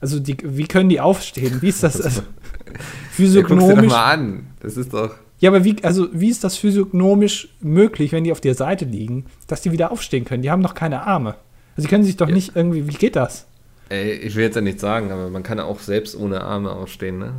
[0.00, 1.60] Also die, wie können die aufstehen?
[1.62, 2.00] Wie ist das?
[2.04, 2.36] Also, ja, guck's
[2.68, 2.74] dir
[3.04, 3.90] doch physiognomisch.
[3.92, 4.46] mal an.
[4.60, 5.14] Das ist doch.
[5.38, 9.26] Ja, aber wie, also wie ist das physiognomisch möglich, wenn die auf der Seite liegen,
[9.46, 10.42] dass die wieder aufstehen können?
[10.42, 11.36] Die haben doch keine Arme.
[11.76, 12.34] Also sie können sich doch Ja.
[12.34, 13.46] nicht irgendwie, wie geht das?
[13.88, 17.18] Ey, ich will jetzt ja nicht sagen, aber man kann auch selbst ohne Arme aufstehen,
[17.18, 17.34] ne?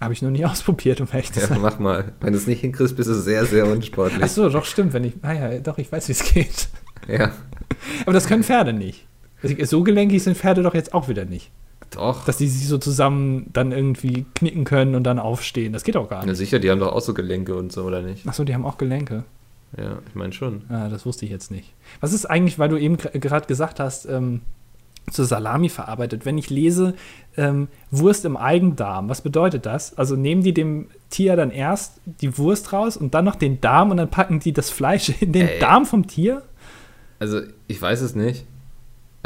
[0.00, 1.60] Habe ich noch nie ausprobiert, um ehrlich zu Ja, sein.
[1.60, 2.12] mach mal.
[2.20, 4.22] Wenn du es nicht hinkriegst, bist du sehr, sehr unsportlich.
[4.22, 4.92] Ach so, doch, stimmt.
[4.92, 6.68] Wenn ich, ah ja, doch, ich weiß, wie es geht.
[7.08, 7.32] Ja,
[8.02, 9.06] Aber das können Pferde nicht.
[9.42, 11.50] Also, So gelenkig sind Pferde doch jetzt auch wieder nicht.
[11.90, 12.24] Doch.
[12.24, 15.72] Dass die sich so zusammen dann irgendwie knicken können und dann aufstehen.
[15.72, 16.38] Das geht auch gar Ja, nicht.
[16.38, 18.22] sicher, die haben doch auch so Gelenke und so, oder nicht?
[18.26, 19.24] Ach so, die haben auch Gelenke.
[19.76, 20.62] Ja, ich meine schon.
[20.68, 21.72] Ah, das wusste ich jetzt nicht.
[22.00, 24.40] Was ist eigentlich, weil du eben gerade gesagt hast, ähm,
[25.10, 26.24] zur Salami verarbeitet.
[26.24, 26.94] Wenn ich lese
[27.36, 29.96] ähm, Wurst im Eigendarm, was bedeutet das?
[29.96, 33.90] Also nehmen die dem Tier dann erst die Wurst raus und dann noch den Darm
[33.92, 35.58] und dann packen die das Fleisch in den Ey.
[35.60, 36.42] Darm vom Tier?
[37.18, 38.44] Also, ich weiß es nicht.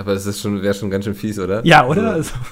[0.00, 1.64] Aber es ist schon, wäre schon ganz schön fies, oder?
[1.66, 2.12] Ja, oder?
[2.12, 2.46] Also, Also,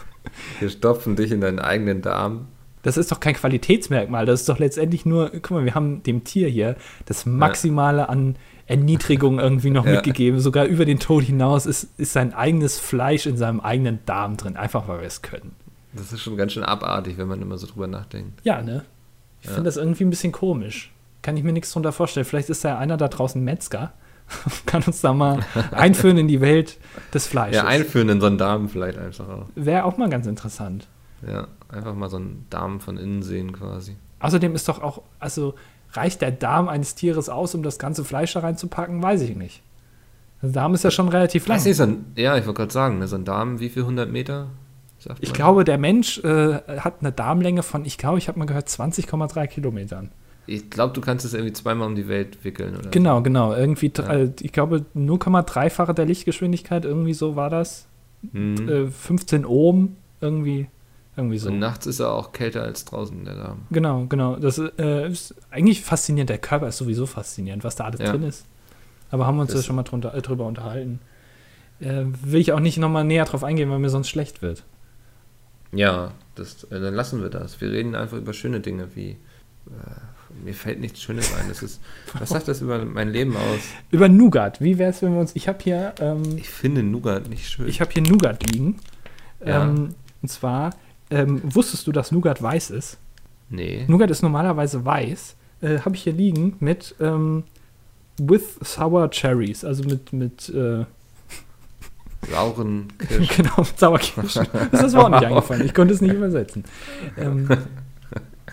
[0.60, 2.48] wir stopfen dich in deinen eigenen Darm.
[2.82, 4.26] das ist doch kein Qualitätsmerkmal.
[4.26, 6.76] Das ist doch letztendlich nur, guck mal, wir haben dem Tier hier
[7.06, 8.36] das Maximale an
[8.66, 9.92] Erniedrigung irgendwie noch Ja.
[9.92, 10.40] mitgegeben.
[10.40, 14.56] Sogar über den Tod hinaus ist, ist sein eigenes Fleisch in seinem eigenen Darm drin.
[14.56, 15.52] Einfach weil wir es können.
[15.94, 18.40] Das ist schon ganz schön abartig, wenn man immer so drüber nachdenkt.
[18.44, 18.84] Ja, ne?
[19.40, 19.54] Ich Ja.
[19.54, 20.92] finde das irgendwie ein bisschen komisch.
[21.22, 22.26] Kann ich mir nichts drunter vorstellen.
[22.26, 23.92] Vielleicht ist da einer da draußen Metzger.
[24.66, 25.40] Kann uns da mal
[25.72, 26.78] einführen in die Welt
[27.14, 27.56] des Fleisches.
[27.56, 29.46] Ja, einführen in so einen Darm vielleicht einfach auch.
[29.54, 30.86] Wäre auch mal ganz interessant.
[31.26, 33.96] Ja, einfach mal so einen Darm von innen sehen quasi.
[34.20, 35.54] Außerdem ist doch auch, also
[35.92, 39.02] reicht der Darm eines Tieres aus, um das ganze Fleisch da reinzupacken?
[39.02, 39.62] Weiß ich nicht.
[40.42, 41.62] Der Darm ist ja schon relativ lang.
[41.62, 44.10] Nicht, so ein, ja, ich wollte gerade sagen, ne, so ein Darm, wie viel 100
[44.10, 44.48] Meter?
[45.20, 48.68] Ich glaube, der Mensch äh, hat eine Darmlänge von, ich glaube, ich habe mal gehört,
[48.68, 50.10] 20,3 Kilometern.
[50.48, 52.88] Ich glaube, du kannst es irgendwie zweimal um die Welt wickeln, oder?
[52.90, 53.54] Genau, genau.
[53.54, 54.08] Irgendwie, Ja.
[54.12, 57.86] äh, ich glaube, 0,3-fache der Lichtgeschwindigkeit, irgendwie so war das.
[58.32, 58.68] Mhm.
[58.68, 60.68] Äh, 15 Ohm, irgendwie,
[61.16, 61.50] irgendwie so.
[61.50, 63.58] Und nachts ist er auch kälter als draußen, der Darm.
[63.70, 64.36] Genau, genau.
[64.36, 66.30] Das äh, ist eigentlich faszinierend.
[66.30, 68.10] Der Körper ist sowieso faszinierend, was da alles Ja.
[68.10, 68.46] drin ist.
[69.10, 71.00] Aber haben wir uns Das- ja schon mal drunter, äh, drüber unterhalten.
[71.80, 74.64] Äh, will ich auch nicht nochmal näher drauf eingehen, weil mir sonst schlecht wird.
[75.72, 77.60] Ja, das, äh, dann lassen wir das.
[77.60, 79.16] Wir reden einfach über schöne Dinge wie.
[80.44, 81.48] Mir fällt nichts Schönes ein.
[81.48, 81.80] Das ist,
[82.18, 83.60] was sagt das über mein Leben aus?
[83.90, 84.60] Über Nougat.
[84.60, 85.34] Wie wäre es, wenn wir uns.
[85.36, 87.68] Ich habe hier, ähm, Ich finde Nougat nicht schön.
[87.68, 88.76] ich habe hier Nougat liegen.
[89.44, 89.64] Ja.
[89.64, 90.70] Ähm, und zwar,
[91.10, 92.98] ähm, wusstest du, dass Nougat weiß ist?
[93.50, 93.84] nee.
[93.88, 95.34] Nougat ist normalerweise weiß.
[95.62, 97.44] Äh, habe ich hier liegen mit ähm,
[98.18, 100.84] with sour cherries, also mit mit äh,
[102.30, 103.36] Sauren Kirsch.
[103.36, 104.46] genau mit Sauerkirschen.
[104.52, 105.64] Das ist das Wort nicht eingefallen.
[105.64, 106.64] Ich konnte es nicht übersetzen.
[107.16, 107.48] Ähm,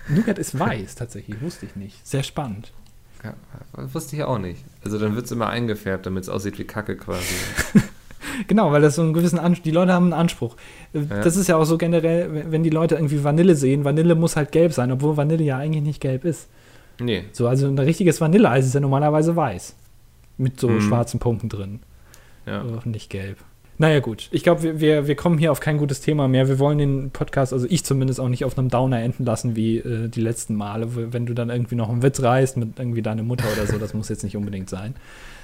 [0.10, 2.06] Nougat ist weiß tatsächlich, wusste ich nicht.
[2.06, 2.72] Sehr spannend.
[3.24, 3.34] Ja,
[3.94, 4.64] wusste ich auch nicht.
[4.84, 7.34] Also dann wird es immer eingefärbt, damit es aussieht wie Kacke quasi.
[8.48, 10.58] Genau, weil das so einen gewissen Anspruch, die Leute haben einen Anspruch.
[10.94, 11.22] Äh, Ja.
[11.22, 14.52] Das ist ja auch so generell, wenn- die Leute irgendwie Vanille sehen, Vanille muss halt
[14.52, 16.50] gelb sein, obwohl Vanille ja eigentlich nicht gelb ist.
[17.00, 17.24] Nee.
[17.32, 19.76] So, also ein richtiges Vanilleeis ist ja normalerweise weiß.
[20.38, 20.82] Mit so Mhm.
[20.82, 21.80] schwarzen Punkten drin.
[22.46, 22.64] Ja.
[22.84, 23.38] Nicht gelb.
[23.78, 24.30] Naja, gut.
[24.32, 26.48] Ich glaube, wir, wir, wir kommen hier auf kein gutes Thema mehr.
[26.48, 29.80] Wir wollen den Podcast, also ich zumindest, auch nicht auf einem Downer enden lassen wie
[29.80, 31.14] äh, die letzten Male.
[31.14, 33.94] Wenn du dann irgendwie noch einen Witz reißt mit irgendwie deiner Mutter oder so, das
[33.94, 34.96] muss jetzt nicht unbedingt sein.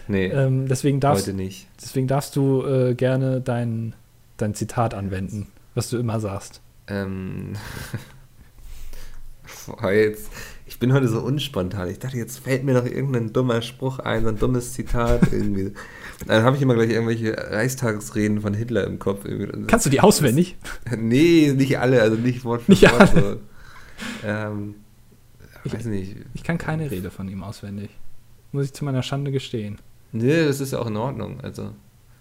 [0.08, 1.68] Nee, Ähm, deswegen, darfst, heute nicht.
[1.82, 3.94] deswegen darfst du äh, gerne dein,
[4.38, 6.62] dein Zitat anwenden, was du immer sagst.
[6.88, 7.54] Ähm.
[9.68, 10.32] Boah, jetzt,
[10.82, 11.90] bin heute so unspontan.
[11.90, 15.72] Ich dachte, jetzt fällt mir noch irgendein dummer Spruch ein, so ein dummes Zitat irgendwie.
[16.28, 19.26] Dann habe ich immer gleich irgendwelche Reichstagsreden von Hitler im Kopf.
[19.68, 20.58] Kannst du die auswendig?
[20.98, 23.16] Nee, nicht alle, also nicht Wort für Nicht Wort.
[23.16, 23.22] alle.
[23.22, 23.38] So.
[24.28, 24.76] Ähm,
[25.64, 26.18] Ich- weiß nicht.
[26.34, 27.90] Ich kann keine Rede von ihm auswendig.
[28.52, 29.78] Muss ich zu meiner Schande gestehen.
[30.12, 31.40] Nee, das ist ja auch in Ordnung.
[31.42, 31.72] Also.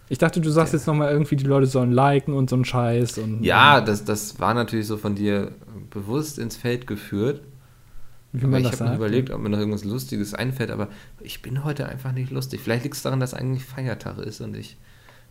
[0.09, 0.79] Ich dachte, du sagst Ja.
[0.79, 3.19] jetzt nochmal irgendwie, die Leute sollen liken und so ein Scheiß.
[3.19, 5.53] Und, Ja, das, das war natürlich so von dir
[5.91, 7.43] bewusst ins Feld geführt.
[8.33, 10.89] Wie Aber man ich habe mir überlegt, ob mir noch irgendwas Lustiges einfällt, aber
[11.21, 12.61] ich bin heute einfach nicht lustig.
[12.61, 14.77] Vielleicht liegt es daran, dass eigentlich Feiertag ist und ich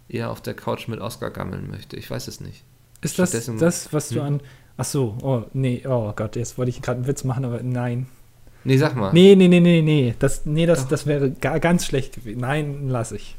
[0.09, 1.95] eher auf der Couch mit Oscar gammeln möchte.
[1.95, 2.63] Ich weiß es nicht.
[3.01, 4.21] Ist das das, was du Hm?
[4.25, 4.41] an.
[4.77, 8.07] Ach so, oh, nee, oh Gott, jetzt wollte ich gerade einen Witz machen, aber nein.
[8.63, 9.13] Nee, sag mal.
[9.13, 10.15] Nee, nee, nee, nee, nee.
[10.19, 10.89] Das, nee, das, Doch.
[10.89, 12.41] das wäre ga, ganz schlecht gewesen.
[12.41, 13.35] Nein, lass ich.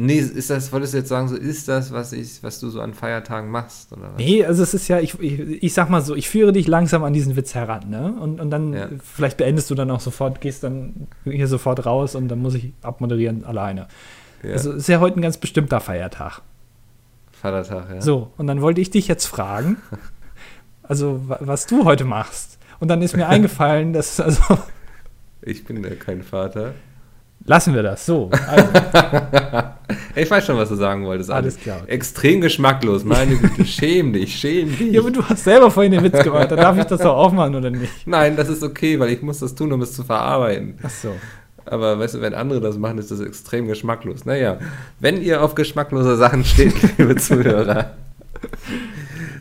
[0.00, 2.80] Nee, ist das, wolltest du jetzt sagen, so ist das, was ich, was du so
[2.80, 3.92] an Feiertagen machst?
[3.92, 4.18] Oder was?
[4.18, 7.02] Nee, also es ist ja, ich, ich, ich sag mal so, ich führe dich langsam
[7.02, 8.14] an diesen Witz heran, ne?
[8.20, 8.88] Und, und dann, Ja.
[9.02, 12.72] vielleicht beendest du dann auch sofort, gehst dann hier sofort raus und dann muss ich
[12.82, 13.88] abmoderieren alleine.
[14.44, 14.52] Ja.
[14.52, 16.42] Also es ist ja heute ein ganz bestimmter Feiertag.
[17.32, 18.00] Vatertag, ja.
[18.00, 19.78] So, und dann wollte ich dich jetzt fragen,
[20.84, 22.58] also wa- was du heute machst.
[22.78, 24.42] Und dann ist mir eingefallen, dass, also,
[25.42, 26.74] Ich bin ja kein Vater.
[27.44, 28.06] lassen wir das.
[28.06, 28.68] So, also,
[30.18, 31.30] Ich weiß schon, was du sagen wolltest.
[31.30, 31.62] Alles Alex.
[31.62, 31.82] klar.
[31.86, 33.04] Extrem geschmacklos.
[33.04, 34.92] Meine Güte, schäm dich, schäm dich.
[34.92, 37.54] ja, aber du hast selber vorhin den Witz gemacht, dann darf ich das doch aufmachen,
[37.54, 38.06] oder nicht?
[38.06, 40.74] Nein, das ist okay, weil ich muss das tun, um es zu verarbeiten.
[40.82, 41.14] Ach so.
[41.64, 44.24] Aber weißt du, wenn andere das machen, ist das extrem geschmacklos.
[44.24, 44.58] Naja,
[45.00, 47.90] wenn ihr auf geschmacklose Sachen steht, liebe Zuhörer,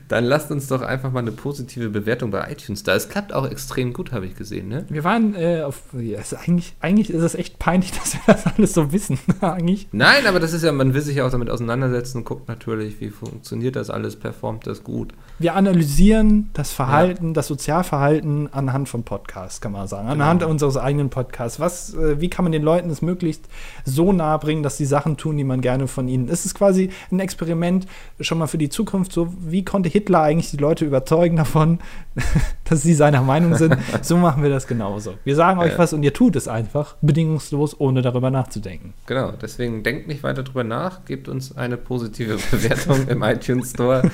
[0.08, 2.96] dann lasst uns doch einfach mal eine positive Bewertung bei iTunes da.
[2.96, 4.86] Es klappt auch extrem gut, habe ich gesehen, ne?
[4.90, 5.82] Wir waren äh, auf.
[5.94, 9.20] Ja, ist eigentlich, eigentlich ist es echt peinlich, dass wir das alles so wissen.
[9.42, 9.88] eigentlich.
[9.92, 13.00] Nein, aber das ist ja, man will sich ja auch damit auseinandersetzen und guckt natürlich,
[13.02, 15.14] wie funktioniert das alles, performt das gut.
[15.40, 17.34] Wir analysieren das Verhalten, ja.
[17.34, 20.08] das Sozialverhalten anhand von Podcasts, kann man sagen.
[20.08, 20.52] Anhand genau.
[20.52, 21.60] unseres eigenen Podcasts.
[21.60, 23.46] Was, äh, wie kann man den Leuten es möglichst
[23.86, 26.30] so nahe bringen, dass sie Sachen tun, die man gerne von ihnen.
[26.30, 27.88] Es ist quasi ein Experiment
[28.20, 29.12] schon mal für die Zukunft.
[29.12, 31.80] So, wie konnte Hitler eigentlich die Leute überzeugen davon,
[32.66, 33.76] dass sie seiner Meinung sind?
[34.04, 35.16] so machen wir das genauso.
[35.24, 35.78] Wir sagen euch ja.
[35.80, 38.94] was und ihr tut es einfach, bedingungslos, ohne darüber nachzudenken.
[39.08, 44.10] Genau, deswegen denkt nicht weiter darüber nach, gebt uns eine positive Bewertung im iTunes Store.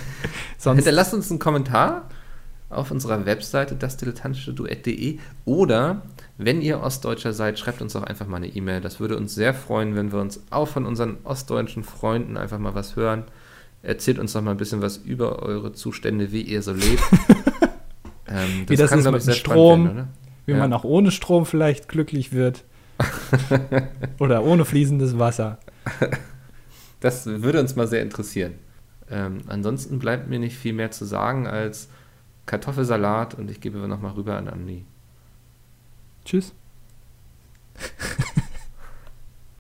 [0.57, 2.03] Sonst Hinterlasst uns einen Kommentar
[2.69, 6.01] auf unserer Webseite dasdilettantische-duett.de oder
[6.37, 8.81] wenn ihr Ostdeutscher seid, schreibt uns doch einfach mal eine E-Mail.
[8.81, 12.73] Das würde uns sehr freuen, wenn wir uns auch von unseren ostdeutschen Freunden einfach mal
[12.73, 13.25] was hören.
[13.83, 17.03] Erzählt uns doch mal ein bisschen was über eure Zustände, wie ihr so lebt.
[18.27, 20.07] ähm, das wie das kann, ist mit dem Strom, werden,
[20.45, 20.57] wie ja.
[20.57, 22.63] man auch ohne Strom vielleicht glücklich wird.
[24.19, 25.59] oder ohne fließendes Wasser.
[27.01, 28.53] Das würde uns mal sehr interessieren.
[29.11, 31.89] Ähm, ansonsten bleibt mir nicht viel mehr zu sagen als
[32.45, 34.85] Kartoffelsalat und ich gebe nochmal rüber an Andi.
[36.23, 36.53] Tschüss.